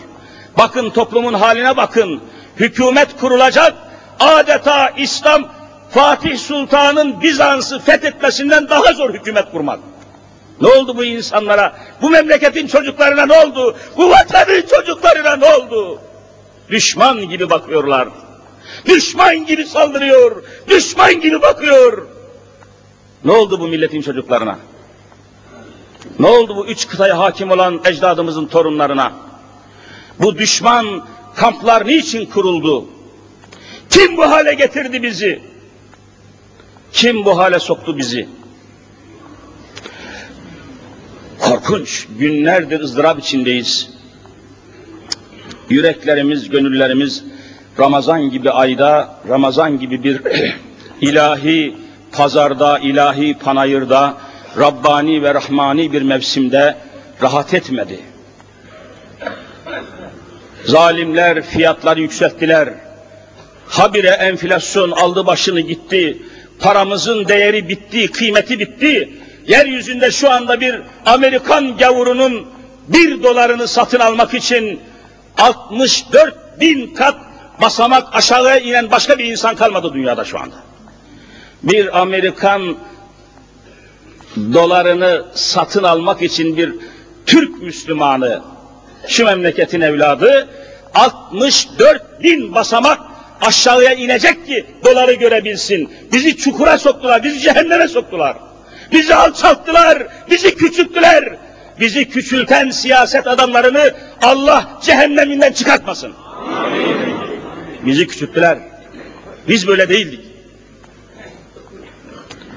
Bakın 0.59 0.91
toplumun 0.91 1.35
haline 1.35 1.77
bakın. 1.77 2.21
Hükümet 2.57 3.17
kurulacak, 3.21 3.75
adeta 4.21 4.91
İslam 4.91 5.49
Fatih 5.91 6.39
Sultan'ın 6.39 7.23
Bizans'ı 7.23 7.79
fethetmesinden 7.79 8.69
daha 8.69 8.93
zor 8.93 9.15
hükümet 9.15 9.51
kurmak. 9.53 9.81
Ne 10.61 10.69
oldu 10.69 10.97
bu 10.97 11.05
insanlara? 11.05 11.77
Bu 12.03 12.11
memleketin 12.11 12.67
çocuklarına 12.67 13.27
ne 13.27 13.39
oldu? 13.39 13.77
Bu 13.97 14.11
vatanın 14.11 14.63
çocuklarına 14.63 15.37
ne 15.37 15.55
oldu? 15.55 16.01
Düşman 16.69 17.29
gibi 17.29 17.51
bakıyorlar. 17.51 18.09
Düşman 18.87 19.47
gibi 19.47 19.67
saldırıyor. 19.67 20.43
Düşman 20.69 21.21
gibi 21.21 21.43
bakıyor. 21.43 22.07
Ne 23.25 23.33
oldu 23.33 23.61
bu 23.61 23.69
milletin 23.69 24.03
çocuklarına? 24.03 24.59
Ne 26.19 26.27
oldu 26.27 26.57
bu 26.57 26.67
üç 26.67 26.89
kıtaya 26.89 27.19
hakim 27.19 27.51
olan 27.51 27.81
ecdadımızın 27.85 28.47
torunlarına? 28.47 29.13
Bu 30.19 30.39
düşman 30.39 31.07
kamplar 31.37 31.87
niçin 31.87 32.27
kuruldu? 32.27 32.87
Kim 33.91 34.17
bu 34.17 34.23
hale 34.23 34.55
getirdi 34.55 35.03
bizi? 35.03 35.43
Kim 36.93 37.25
bu 37.25 37.39
hale 37.39 37.59
soktu 37.59 37.99
bizi? 37.99 38.29
Korkunç, 41.41 42.07
günlerdir 42.19 42.81
ızdırap 42.81 43.19
içindeyiz. 43.19 43.91
Yüreklerimiz, 45.71 46.51
gönüllerimiz 46.51 47.25
Ramazan 47.81 48.31
gibi 48.31 48.51
ayda, 48.51 49.15
Ramazan 49.29 49.79
gibi 49.79 50.05
bir 50.05 50.23
ilahi 51.01 51.77
pazarda, 52.13 52.79
ilahi 52.79 53.35
panayırda, 53.35 54.15
Rabbani 54.59 55.23
ve 55.23 55.35
Rahmani 55.35 55.93
bir 55.93 56.03
mevsimde 56.03 56.77
rahat 57.23 57.55
etmedi. 57.55 58.01
Zalimler 60.65 61.43
fiyatları 61.43 62.01
yükselttiler. 62.01 62.69
Habire 63.69 64.09
enflasyon 64.09 64.91
aldı 64.91 65.27
başını 65.27 65.61
gitti. 65.61 66.23
Paramızın 66.59 67.29
değeri 67.29 67.69
bitti, 67.69 68.11
kıymeti 68.11 68.59
bitti. 68.59 69.11
Yeryüzünde 69.47 70.11
şu 70.11 70.31
anda 70.31 70.61
bir 70.61 70.81
Amerikan 71.07 71.77
gavurunun 71.77 72.47
bir 72.89 73.23
dolarını 73.23 73.69
satın 73.69 74.01
almak 74.01 74.35
için 74.35 74.81
64 75.39 76.61
bin 76.61 76.95
kat 76.95 77.30
basamak 77.61 78.09
aşağıya 78.13 78.59
inen 78.59 78.91
başka 78.91 79.19
bir 79.19 79.25
insan 79.25 79.57
kalmadı 79.57 79.91
dünyada 79.95 80.25
şu 80.25 80.39
anda. 80.39 80.55
Bir 81.63 82.01
Amerikan 82.01 82.77
dolarını 84.37 85.25
satın 85.35 85.83
almak 85.83 86.23
için 86.23 86.57
bir 86.57 86.75
Türk 87.27 87.63
Müslümanı, 87.63 88.43
şu 89.09 89.25
memleketin 89.25 89.81
evladı 89.81 90.49
64 90.95 92.23
bin 92.23 92.55
basamak 92.55 93.01
aşağıya 93.41 93.93
inecek 93.93 94.47
ki 94.47 94.67
doları 94.85 95.13
görebilsin. 95.13 95.91
Bizi 96.13 96.37
çukura 96.37 96.79
soktular, 96.79 97.25
bizi 97.25 97.41
cehenneme 97.41 97.89
soktular. 97.89 98.37
Bizi 98.93 99.15
alçalttılar, 99.15 100.07
bizi 100.31 100.55
küçülttüler. 100.55 101.37
Bizi 101.81 102.09
küçülten 102.09 102.71
siyaset 102.71 103.27
adamlarını 103.27 103.95
Allah 104.23 104.69
cehenneminden 104.83 105.53
çıkartmasın. 105.53 106.13
Bizi 107.87 108.07
küçülttüler. 108.07 108.59
Biz 109.49 109.67
böyle 109.67 109.89
değildik. 109.89 110.21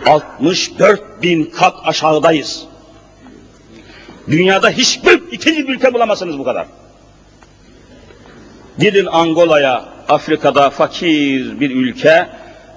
64 0.05 1.21
bin 1.21 1.45
kat 1.45 1.76
aşağıdayız. 1.84 2.63
Dünyada 4.28 4.69
hiçbir 4.69 5.21
ikinci 5.32 5.63
ülke 5.63 5.93
bulamazsınız 5.93 6.39
bu 6.39 6.43
kadar. 6.43 6.67
Gidin 8.80 9.05
Angola'ya, 9.05 9.86
Afrika'da 10.09 10.69
fakir 10.69 11.59
bir 11.59 11.71
ülke, 11.71 12.30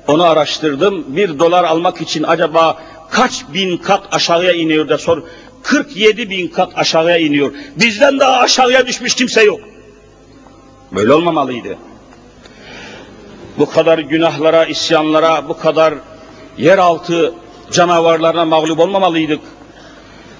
onu 0.09 0.25
araştırdım. 0.25 1.17
Bir 1.17 1.39
dolar 1.39 1.65
almak 1.65 2.01
için 2.01 2.23
acaba 2.23 2.83
kaç 3.11 3.45
bin 3.55 3.77
kat 3.77 4.15
aşağıya 4.15 4.53
iniyor 4.53 4.89
da 4.89 4.99
sor. 4.99 5.23
47 5.63 6.31
bin 6.31 6.49
kat 6.49 6.73
aşağıya 6.77 7.17
iniyor. 7.17 7.53
Bizden 7.77 8.21
daha 8.21 8.41
aşağıya 8.41 8.87
düşmüş 8.87 9.15
kimse 9.15 9.43
yok. 9.43 9.61
Böyle 10.93 11.13
olmamalıydı. 11.13 11.79
Bu 13.59 13.71
kadar 13.71 13.99
günahlara, 13.99 14.65
isyanlara, 14.65 15.49
bu 15.49 15.59
kadar 15.59 15.95
yeraltı 16.59 17.35
canavarlarına 17.73 18.45
mağlup 18.45 18.79
olmamalıydık. 18.79 19.41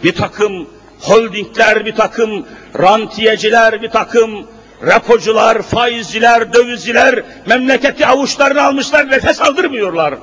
Bir 0.05 0.15
takım 0.15 0.67
holdingler, 1.01 1.87
bir 1.87 1.95
takım 1.95 2.47
rantiyeciler, 2.79 3.83
bir 3.83 3.91
takım 3.91 4.47
rapocular, 4.87 5.63
faizciler, 5.63 6.53
dövizciler 6.53 7.23
memleketi 7.47 8.07
avuçlarına 8.07 8.63
almışlar, 8.63 9.11
nefes 9.11 9.41
aldırmıyorlar. 9.41 10.15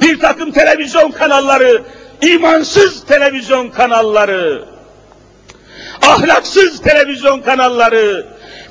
Bir 0.00 0.20
takım 0.20 0.52
televizyon 0.52 1.10
kanalları, 1.10 1.82
imansız 2.22 3.04
televizyon 3.06 3.68
kanalları, 3.68 4.64
ahlaksız 6.02 6.82
televizyon 6.82 7.40
kanalları, 7.40 8.26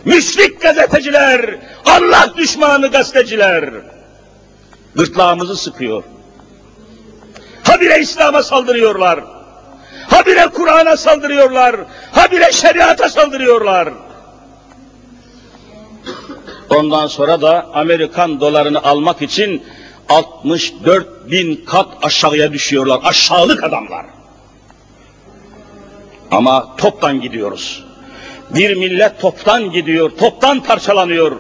müşrik 0.06 0.62
gazeteciler, 0.62 1.56
Allah 1.86 2.34
düşmanı 2.38 2.88
gazeteciler 2.88 3.70
gırtlağımızı 4.96 5.56
sıkıyor. 5.56 6.04
Habire 7.64 8.00
İslam'a 8.00 8.44
saldırıyorlar. 8.44 9.20
Habire 10.08 10.48
Kur'an'a 10.54 10.98
saldırıyorlar. 10.98 11.76
Habire 12.12 12.52
şeriata 12.52 13.10
saldırıyorlar. 13.10 13.90
Ondan 16.70 17.08
sonra 17.08 17.42
da 17.42 17.68
Amerikan 17.74 18.40
dolarını 18.40 18.84
almak 18.84 19.22
için 19.22 19.64
64 20.10 21.32
bin 21.32 21.66
kat 21.66 21.88
aşağıya 22.02 22.54
düşüyorlar. 22.54 23.00
Aşağılık 23.04 23.64
adamlar. 23.64 24.06
Ama 26.32 26.76
toptan 26.76 27.22
gidiyoruz. 27.22 27.84
Bir 28.50 28.76
millet 28.76 29.22
toptan 29.22 29.72
gidiyor, 29.72 30.12
toptan 30.20 30.64
parçalanıyor. 30.64 31.40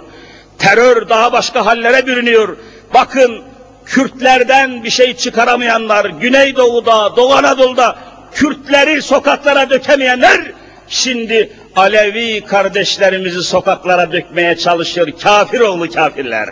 Terör 0.57 1.09
daha 1.09 1.33
başka 1.33 1.65
hallere 1.65 2.07
bürünüyor. 2.07 2.57
Bakın 2.93 3.41
Kürtlerden 3.85 4.83
bir 4.83 4.89
şey 4.89 5.15
çıkaramayanlar, 5.15 6.05
Güneydoğu'da, 6.05 7.15
Doğu 7.15 7.33
Anadolu'da 7.33 7.95
Kürtleri 8.33 9.01
sokaklara 9.01 9.69
dökemeyenler, 9.69 10.51
şimdi 10.87 11.51
Alevi 11.75 12.41
kardeşlerimizi 12.41 13.43
sokaklara 13.43 14.11
dökmeye 14.11 14.57
çalışıyor. 14.57 15.07
Kafir 15.23 15.59
oğlu 15.59 15.89
kafirler. 15.89 16.49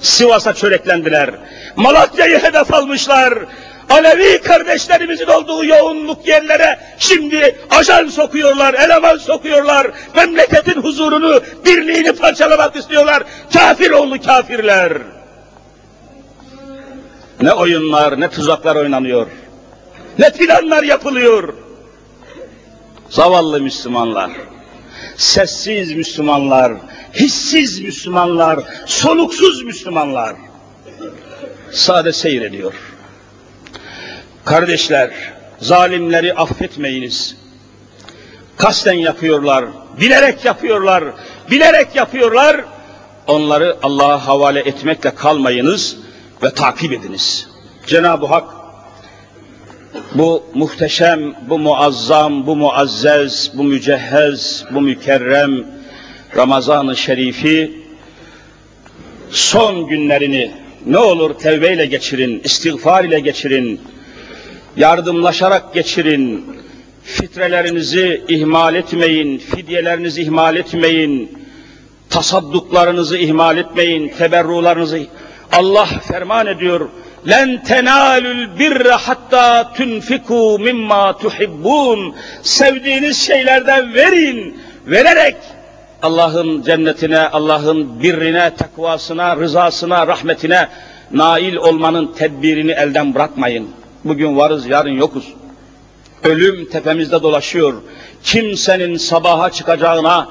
Sivas'a 0.00 0.54
çöreklendiler. 0.54 1.30
Malatya'yı 1.76 2.38
hedef 2.38 2.74
almışlar. 2.74 3.34
Alevi 3.92 4.40
kardeşlerimizin 4.42 5.26
olduğu 5.26 5.64
yoğunluk 5.64 6.28
yerlere 6.28 6.80
şimdi 6.98 7.58
ajan 7.70 8.08
sokuyorlar, 8.08 8.74
eleman 8.74 9.16
sokuyorlar. 9.16 9.90
Memleketin 10.16 10.82
huzurunu, 10.82 11.40
birliğini 11.64 12.12
parçalamak 12.12 12.76
istiyorlar. 12.76 13.22
Kafir 13.52 13.90
oğlu 13.90 14.22
kafirler. 14.22 14.92
Ne 17.40 17.52
oyunlar, 17.52 18.20
ne 18.20 18.30
tuzaklar 18.30 18.76
oynanıyor. 18.76 19.26
Ne 20.18 20.32
planlar 20.32 20.82
yapılıyor. 20.82 21.54
Zavallı 23.10 23.60
Müslümanlar, 23.60 24.30
sessiz 25.16 25.92
Müslümanlar, 25.92 26.72
hissiz 27.14 27.80
Müslümanlar, 27.80 28.60
soluksuz 28.86 29.62
Müslümanlar 29.62 30.36
sade 31.72 32.12
seyrediyor. 32.12 32.74
Kardeşler, 34.44 35.10
zalimleri 35.60 36.34
affetmeyiniz. 36.34 37.36
Kasten 38.56 38.92
yapıyorlar, 38.92 39.64
bilerek 40.00 40.44
yapıyorlar, 40.44 41.04
bilerek 41.50 41.96
yapıyorlar. 41.96 42.64
Onları 43.26 43.76
Allah'a 43.82 44.26
havale 44.26 44.60
etmekle 44.60 45.14
kalmayınız 45.14 45.96
ve 46.42 46.54
takip 46.54 46.92
ediniz. 46.92 47.48
Cenab-ı 47.86 48.26
Hak 48.26 48.44
bu 50.14 50.44
muhteşem, 50.54 51.34
bu 51.48 51.58
muazzam, 51.58 52.46
bu 52.46 52.56
muazzez, 52.56 53.50
bu 53.54 53.64
mücehhez, 53.64 54.64
bu 54.74 54.80
mükerrem 54.80 55.64
Ramazan-ı 56.36 56.96
Şerifi 56.96 57.72
son 59.30 59.86
günlerini 59.86 60.54
ne 60.86 60.98
olur 60.98 61.34
tevbeyle 61.34 61.86
geçirin, 61.86 62.40
istiğfar 62.44 63.04
ile 63.04 63.20
geçirin, 63.20 63.80
yardımlaşarak 64.76 65.74
geçirin, 65.74 66.46
fitrelerinizi 67.04 68.24
ihmal 68.28 68.74
etmeyin, 68.74 69.38
fidyelerinizi 69.38 70.22
ihmal 70.22 70.56
etmeyin, 70.56 71.38
tasadduklarınızı 72.10 73.18
ihmal 73.18 73.56
etmeyin, 73.56 74.08
teberrularınızı 74.08 75.00
Allah 75.52 75.86
ferman 75.86 76.46
ediyor. 76.46 76.88
Len 77.28 77.62
tenalul 77.62 78.58
birre 78.58 78.92
hatta 78.92 79.72
tunfiku 79.72 80.58
mimma 80.58 81.18
tuhibbun. 81.18 82.14
Sevdiğiniz 82.42 83.26
şeylerden 83.26 83.94
verin. 83.94 84.60
Vererek 84.86 85.36
Allah'ın 86.02 86.62
cennetine, 86.62 87.18
Allah'ın 87.18 88.02
birrine, 88.02 88.54
takvasına, 88.56 89.36
rızasına, 89.36 90.06
rahmetine 90.06 90.68
nail 91.12 91.56
olmanın 91.56 92.12
tedbirini 92.12 92.72
elden 92.72 93.14
bırakmayın. 93.14 93.68
Bugün 94.04 94.36
varız, 94.36 94.66
yarın 94.66 94.90
yokuz. 94.90 95.32
Ölüm 96.24 96.70
tepemizde 96.70 97.22
dolaşıyor. 97.22 97.74
Kimsenin 98.24 98.96
sabaha 98.96 99.50
çıkacağına, 99.50 100.28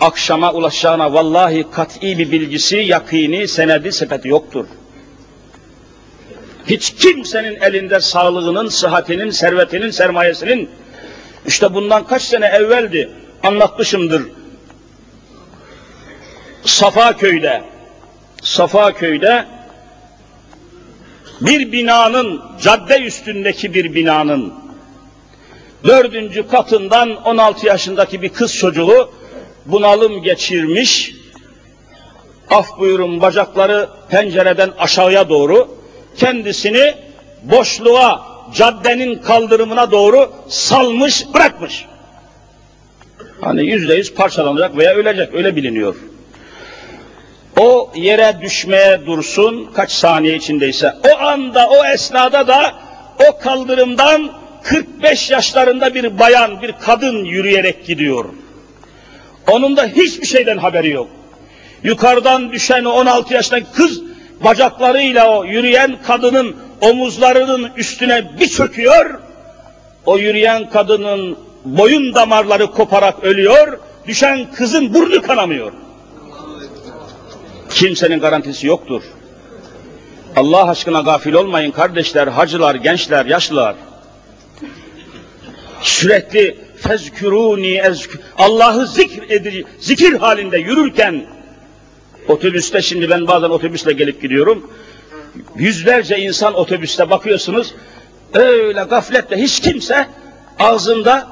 akşama 0.00 0.52
ulaşacağına 0.52 1.12
vallahi 1.12 1.66
kat'i 1.70 2.18
bir 2.18 2.32
bilgisi, 2.32 2.76
yakini, 2.76 3.48
senedi, 3.48 3.92
sepeti 3.92 4.28
yoktur. 4.28 4.66
Hiç 6.66 6.94
kimsenin 6.94 7.60
elinde 7.60 8.00
sağlığının, 8.00 8.68
sıhhatinin, 8.68 9.30
servetinin, 9.30 9.90
sermayesinin, 9.90 10.70
işte 11.46 11.74
bundan 11.74 12.06
kaç 12.06 12.22
sene 12.22 12.46
evveldi, 12.46 13.10
anlatmışımdır. 13.42 14.22
Safa 16.64 17.16
köyde, 17.16 17.62
Safa 18.42 18.92
köyde 18.92 19.44
bir 21.46 21.72
binanın, 21.72 22.42
cadde 22.62 23.00
üstündeki 23.00 23.74
bir 23.74 23.94
binanın 23.94 24.54
dördüncü 25.84 26.48
katından 26.48 27.16
16 27.24 27.66
yaşındaki 27.66 28.22
bir 28.22 28.28
kız 28.28 28.54
çocuğu 28.54 29.10
bunalım 29.66 30.22
geçirmiş, 30.22 31.14
af 32.50 32.78
buyurun 32.78 33.22
bacakları 33.22 33.88
pencereden 34.10 34.70
aşağıya 34.78 35.28
doğru, 35.28 35.68
kendisini 36.16 36.94
boşluğa, 37.42 38.22
caddenin 38.54 39.18
kaldırımına 39.18 39.90
doğru 39.90 40.32
salmış, 40.48 41.24
bırakmış. 41.34 41.84
Hani 43.40 43.66
yüzde 43.66 43.94
yüz 43.94 44.14
parçalanacak 44.14 44.76
veya 44.76 44.94
ölecek, 44.94 45.34
öyle 45.34 45.56
biliniyor. 45.56 45.94
O 47.60 47.92
yere 47.94 48.36
düşmeye 48.42 49.06
dursun, 49.06 49.70
kaç 49.74 49.92
saniye 49.92 50.36
içindeyse, 50.36 50.94
o 51.14 51.18
anda, 51.18 51.68
o 51.68 51.84
esnada 51.84 52.48
da 52.48 52.72
o 53.28 53.38
kaldırımdan 53.38 54.30
45 54.62 55.30
yaşlarında 55.30 55.94
bir 55.94 56.18
bayan, 56.18 56.62
bir 56.62 56.74
kadın 56.80 57.24
yürüyerek 57.24 57.86
gidiyor. 57.86 58.24
Onun 59.50 59.76
da 59.76 59.86
hiçbir 59.86 60.26
şeyden 60.26 60.58
haberi 60.58 60.90
yok. 60.90 61.08
Yukarıdan 61.82 62.52
düşen 62.52 62.84
16 62.84 63.34
yaşındaki 63.34 63.66
kız 63.72 64.02
bacaklarıyla 64.44 65.38
o 65.38 65.44
yürüyen 65.44 65.96
kadının 66.06 66.56
omuzlarının 66.80 67.70
üstüne 67.76 68.38
bir 68.40 68.48
çöküyor. 68.48 69.20
O 70.06 70.18
yürüyen 70.18 70.70
kadının 70.70 71.38
boyun 71.64 72.14
damarları 72.14 72.70
koparak 72.70 73.24
ölüyor. 73.24 73.78
Düşen 74.06 74.46
kızın 74.54 74.94
burnu 74.94 75.22
kanamıyor. 75.22 75.72
Kimsenin 77.74 78.20
garantisi 78.20 78.66
yoktur. 78.66 79.02
Allah 80.36 80.68
aşkına 80.68 81.00
gafil 81.00 81.32
olmayın 81.32 81.70
kardeşler, 81.70 82.26
hacılar, 82.28 82.74
gençler, 82.74 83.26
yaşlılar. 83.26 83.76
Sürekli 85.80 86.58
fezküruni 86.76 87.76
ezkü 87.76 88.18
Allah'ı 88.38 88.86
zikir 88.86 89.30
edici, 89.30 89.64
zikir 89.78 90.12
halinde 90.12 90.58
yürürken 90.58 91.26
otobüste 92.28 92.82
şimdi 92.82 93.10
ben 93.10 93.26
bazen 93.26 93.50
otobüsle 93.50 93.92
gelip 93.92 94.22
gidiyorum. 94.22 94.70
Yüzlerce 95.56 96.18
insan 96.18 96.54
otobüste 96.54 97.10
bakıyorsunuz. 97.10 97.74
Öyle 98.34 98.82
gafletle 98.82 99.36
hiç 99.36 99.60
kimse 99.60 100.06
ağzında 100.58 101.28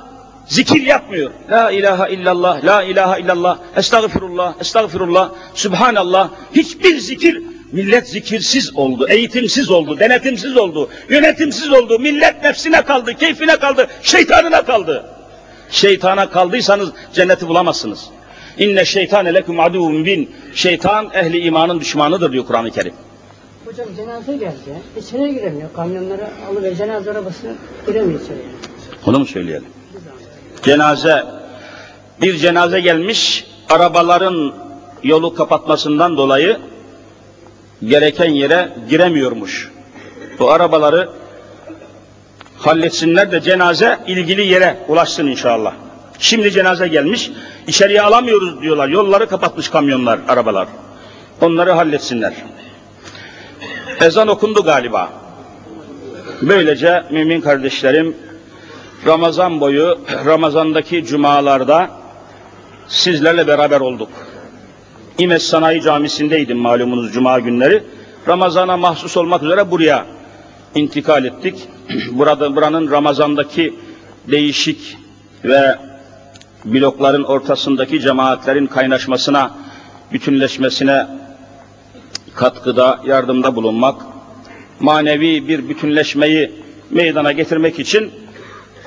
zikir 0.46 0.86
yapmıyor. 0.86 1.30
La 1.50 1.70
ilahe 1.70 2.12
illallah, 2.12 2.64
la 2.64 2.82
ilahe 2.82 3.20
illallah, 3.20 3.58
estağfirullah, 3.76 4.54
estağfirullah, 4.60 5.30
subhanallah. 5.54 6.30
Hiçbir 6.54 6.98
zikir 6.98 7.42
Millet 7.72 8.08
zikirsiz 8.08 8.76
oldu, 8.76 9.06
eğitimsiz 9.08 9.70
oldu, 9.70 9.98
denetimsiz 9.98 10.56
oldu, 10.56 10.88
yönetimsiz 11.08 11.72
oldu. 11.72 11.98
Millet 11.98 12.42
nefsine 12.42 12.82
kaldı, 12.82 13.14
keyfine 13.14 13.56
kaldı, 13.56 13.86
şeytanına 14.02 14.64
kaldı. 14.64 15.04
Şeytana 15.70 16.30
kaldıysanız 16.30 16.88
cenneti 17.12 17.48
bulamazsınız. 17.48 18.04
İnne 18.58 18.84
şeytane 18.84 19.34
leküm 19.34 19.60
aduvun 19.60 20.04
bin. 20.04 20.30
Şeytan 20.54 21.10
ehli 21.14 21.38
imanın 21.38 21.80
düşmanıdır 21.80 22.32
diyor 22.32 22.46
Kur'an-ı 22.46 22.70
Kerim. 22.70 22.94
Hocam 23.64 23.86
cenaze 23.96 24.36
geldi. 24.36 24.82
İçine 24.98 25.32
giremiyor. 25.32 25.68
Kamyonlara 25.76 26.30
alıver 26.50 26.74
cenaze 26.74 27.10
arabasına 27.10 27.50
giremiyor 27.86 28.20
içeri. 28.20 28.38
Onu 29.06 29.18
mu 29.18 29.26
söyleyelim? 29.26 29.81
Cenaze, 30.62 31.24
bir 32.20 32.36
cenaze 32.36 32.80
gelmiş, 32.80 33.46
arabaların 33.70 34.54
yolu 35.02 35.34
kapatmasından 35.34 36.16
dolayı 36.16 36.58
gereken 37.86 38.30
yere 38.30 38.72
giremiyormuş. 38.88 39.70
Bu 40.38 40.50
arabaları 40.50 41.08
halletsinler 42.58 43.32
de 43.32 43.40
cenaze 43.40 43.98
ilgili 44.06 44.46
yere 44.46 44.76
ulaşsın 44.88 45.26
inşallah. 45.26 45.74
Şimdi 46.18 46.50
cenaze 46.50 46.88
gelmiş, 46.88 47.30
içeriye 47.66 48.02
alamıyoruz 48.02 48.62
diyorlar. 48.62 48.88
Yolları 48.88 49.28
kapatmış 49.28 49.68
kamyonlar, 49.68 50.20
arabalar. 50.28 50.68
Onları 51.40 51.72
halletsinler. 51.72 52.34
Ezan 54.00 54.28
okundu 54.28 54.62
galiba. 54.64 55.12
Böylece 56.42 57.04
mümin 57.10 57.40
kardeşlerim 57.40 58.16
Ramazan 59.06 59.60
boyu 59.60 59.98
Ramazan'daki 60.26 61.04
cumalarda 61.04 61.90
sizlerle 62.88 63.46
beraber 63.46 63.80
olduk. 63.80 64.08
İmes 65.18 65.42
Sanayi 65.42 65.82
Camisi'ndeydim 65.82 66.58
malumunuz 66.58 67.12
cuma 67.12 67.40
günleri. 67.40 67.82
Ramazana 68.28 68.76
mahsus 68.76 69.16
olmak 69.16 69.42
üzere 69.42 69.70
buraya 69.70 70.06
intikal 70.74 71.24
ettik. 71.24 71.68
Burada 72.12 72.56
buranın 72.56 72.90
Ramazan'daki 72.90 73.74
değişik 74.30 74.96
ve 75.44 75.78
blokların 76.64 77.24
ortasındaki 77.24 78.00
cemaatlerin 78.00 78.66
kaynaşmasına, 78.66 79.50
bütünleşmesine 80.12 81.06
katkıda, 82.34 83.00
yardımda 83.06 83.56
bulunmak, 83.56 84.02
manevi 84.80 85.48
bir 85.48 85.68
bütünleşmeyi 85.68 86.52
meydana 86.90 87.32
getirmek 87.32 87.78
için 87.78 88.21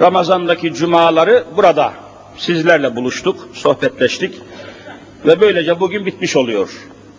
Ramazan'daki 0.02 0.74
cumaları 0.74 1.44
burada 1.56 1.94
sizlerle 2.38 2.96
buluştuk, 2.96 3.50
sohbetleştik 3.54 4.42
ve 5.26 5.42
böylece 5.42 5.80
bugün 5.80 6.06
bitmiş 6.06 6.36
oluyor. 6.36 6.70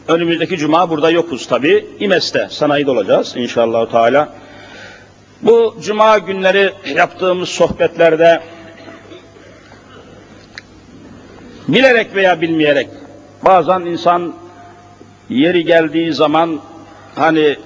Önümüzdeki 0.08 0.56
cuma 0.56 0.90
burada 0.90 1.10
yokuz 1.10 1.46
tabi. 1.46 1.86
İmes'te 2.00 2.48
sanayide 2.50 2.90
olacağız 2.90 3.32
inşallah 3.36 3.90
Teala. 3.90 4.32
Bu 5.42 5.76
cuma 5.82 6.18
günleri 6.18 6.72
yaptığımız 6.94 7.48
sohbetlerde 7.48 8.40
bilerek 11.68 12.14
veya 12.14 12.40
bilmeyerek 12.40 12.88
bazen 13.44 13.80
insan 13.80 14.34
yeri 15.28 15.64
geldiği 15.64 16.12
zaman 16.12 16.60
hani 17.14 17.56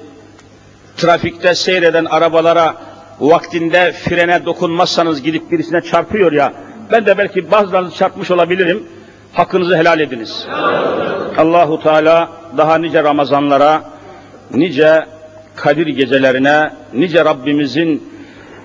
trafikte 0.96 1.54
seyreden 1.54 2.04
arabalara 2.04 2.89
vaktinde 3.20 3.92
frene 3.92 4.44
dokunmazsanız 4.46 5.22
gidip 5.22 5.50
birisine 5.50 5.80
çarpıyor 5.80 6.32
ya 6.32 6.52
ben 6.92 7.06
de 7.06 7.18
belki 7.18 7.50
bazılarınızı 7.50 7.96
çarpmış 7.96 8.30
olabilirim. 8.30 8.82
Hakkınızı 9.32 9.76
helal 9.76 10.00
ediniz. 10.00 10.46
Allahu 11.38 11.82
Teala 11.82 12.28
daha 12.56 12.78
nice 12.78 13.02
Ramazanlara, 13.02 13.82
nice 14.54 15.04
Kadir 15.56 15.86
gecelerine, 15.86 16.70
nice 16.94 17.24
Rabbimizin 17.24 18.10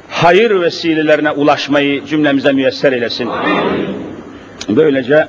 hayır 0.09 0.61
vesilelerine 0.61 1.31
ulaşmayı 1.31 2.05
cümlemize 2.05 2.51
müyesser 2.51 2.91
eylesin. 2.91 3.29
Böylece 4.69 5.27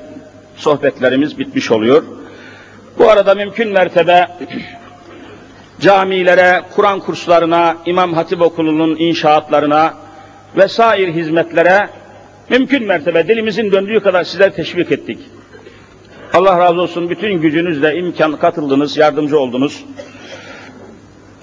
sohbetlerimiz 0.55 1.39
bitmiş 1.39 1.71
oluyor. 1.71 2.03
Bu 2.99 3.09
arada 3.09 3.35
mümkün 3.35 3.71
mertebe 3.71 4.27
camilere, 5.79 6.61
Kur'an 6.75 6.99
kurslarına, 6.99 7.77
İmam 7.85 8.13
Hatip 8.13 8.41
Okulu'nun 8.41 8.95
inşaatlarına 8.95 9.93
vesaire 10.57 11.13
hizmetlere 11.13 11.89
mümkün 12.49 12.87
mertebe 12.87 13.27
dilimizin 13.27 13.71
döndüğü 13.71 13.99
kadar 13.99 14.23
sizler 14.23 14.55
teşvik 14.55 14.91
ettik. 14.91 15.19
Allah 16.33 16.59
razı 16.59 16.81
olsun 16.81 17.09
bütün 17.09 17.41
gücünüzle 17.41 17.95
imkan 17.95 18.37
katıldınız, 18.37 18.97
yardımcı 18.97 19.39
oldunuz. 19.39 19.85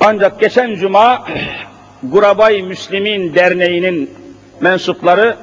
Ancak 0.00 0.40
geçen 0.40 0.74
cuma 0.74 1.24
Gurabay 2.02 2.62
Müslimin 2.62 3.34
Derneği'nin 3.34 4.10
mensupları 4.60 5.36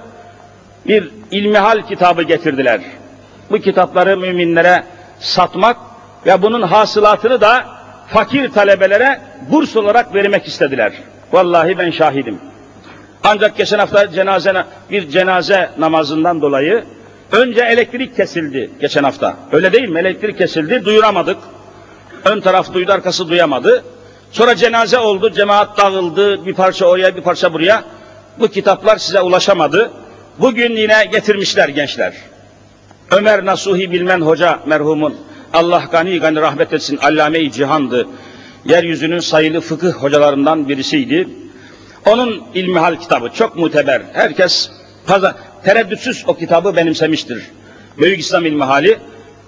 bir 0.87 1.11
ilmihal 1.31 1.87
kitabı 1.87 2.23
getirdiler. 2.23 2.81
Bu 3.49 3.57
kitapları 3.57 4.17
müminlere 4.17 4.83
satmak 5.19 5.77
ve 6.25 6.41
bunun 6.41 6.61
hasılatını 6.61 7.41
da 7.41 7.80
fakir 8.13 8.49
talebelere 8.49 9.21
burs 9.51 9.75
olarak 9.75 10.15
vermek 10.15 10.47
istediler. 10.47 10.93
Vallahi 11.31 11.77
ben 11.77 11.91
şahidim. 11.91 12.39
Ancak 13.23 13.57
geçen 13.57 13.79
hafta 13.79 14.11
cenaze, 14.11 14.65
bir 14.91 15.09
cenaze 15.09 15.69
namazından 15.77 16.41
dolayı 16.41 16.83
önce 17.31 17.61
elektrik 17.61 18.15
kesildi 18.15 18.69
geçen 18.81 19.03
hafta. 19.03 19.37
Öyle 19.51 19.73
değil 19.73 19.89
mi? 19.89 19.99
Elektrik 19.99 20.37
kesildi, 20.37 20.85
duyuramadık. 20.85 21.37
Ön 22.25 22.41
taraf 22.41 22.73
duydu, 22.73 22.91
arkası 22.91 23.29
duyamadı. 23.29 23.83
Sonra 24.31 24.55
cenaze 24.55 24.97
oldu, 24.97 25.29
cemaat 25.29 25.77
dağıldı, 25.77 26.45
bir 26.45 26.53
parça 26.53 26.85
oraya, 26.85 27.15
bir 27.15 27.21
parça 27.21 27.53
buraya. 27.53 27.83
Bu 28.39 28.47
kitaplar 28.47 28.97
size 28.97 29.21
ulaşamadı. 29.21 29.91
Bugün 30.39 30.75
yine 30.75 31.05
getirmişler 31.11 31.69
gençler. 31.69 32.13
Ömer 33.11 33.45
Nasuhi 33.45 33.91
Bilmen 33.91 34.21
Hoca 34.21 34.59
merhumun, 34.65 35.15
Allah 35.53 35.83
gani 35.91 36.19
gani 36.19 36.41
rahmet 36.41 36.73
etsin, 36.73 36.97
allame-i 36.97 37.51
cihandı. 37.51 38.07
Yeryüzünün 38.65 39.19
sayılı 39.19 39.61
fıkıh 39.61 39.91
hocalarından 39.91 40.69
birisiydi. 40.69 41.27
Onun 42.05 42.43
ilmihal 42.53 42.95
kitabı 42.95 43.29
çok 43.29 43.55
muteber. 43.55 44.01
Herkes 44.13 44.69
fazla 45.05 45.37
tereddütsüz 45.63 46.23
o 46.27 46.35
kitabı 46.35 46.75
benimsemiştir. 46.75 47.43
Büyük 47.97 48.19
İslam 48.19 48.45
ilmihali 48.45 48.99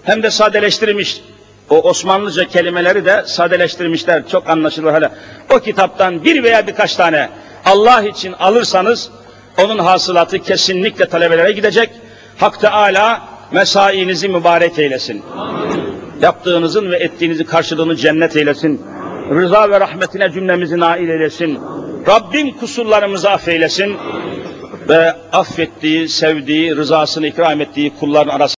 hem 0.04 0.24
de 0.24 0.32
sadeleştirmiş. 0.32 1.22
O 1.70 1.82
Osmanlıca 1.82 2.48
kelimeleri 2.48 3.06
de 3.06 3.24
sadeleştirmişler. 3.28 4.28
Çok 4.28 4.50
anlaşılır 4.50 4.92
hala. 4.92 5.12
O 5.50 5.60
kitaptan 5.60 6.24
bir 6.24 6.44
veya 6.44 6.68
birkaç 6.68 6.96
tane 6.96 7.30
Allah 7.66 8.04
için 8.04 8.34
alırsanız 8.34 9.10
onun 9.58 9.80
hasılatı 9.80 10.40
kesinlikle 10.40 11.06
talebelere 11.06 11.52
gidecek. 11.52 11.90
Hak 12.38 12.62
Teala 12.62 13.33
mesainizi 13.54 14.28
mübarek 14.30 14.80
eylesin. 14.80 15.22
Amin. 15.38 15.84
Yaptığınızın 16.22 16.92
ve 16.92 16.98
ettiğinizin 16.98 17.44
karşılığını 17.44 17.96
cennet 17.96 18.36
eylesin. 18.36 18.82
Rıza 19.30 19.70
ve 19.70 19.80
rahmetine 19.80 20.32
cümlemizi 20.32 20.80
nail 20.80 21.10
eylesin. 21.10 21.60
Rabbim 22.08 22.58
kusurlarımızı 22.58 23.30
affeylesin 23.30 23.98
ve 24.90 25.14
affettiği, 25.32 26.10
sevdiği, 26.10 26.76
rızasını 26.76 27.28
ikram 27.28 27.62
ettiği 27.62 27.94
kulların 28.00 28.36
arasında 28.36 28.44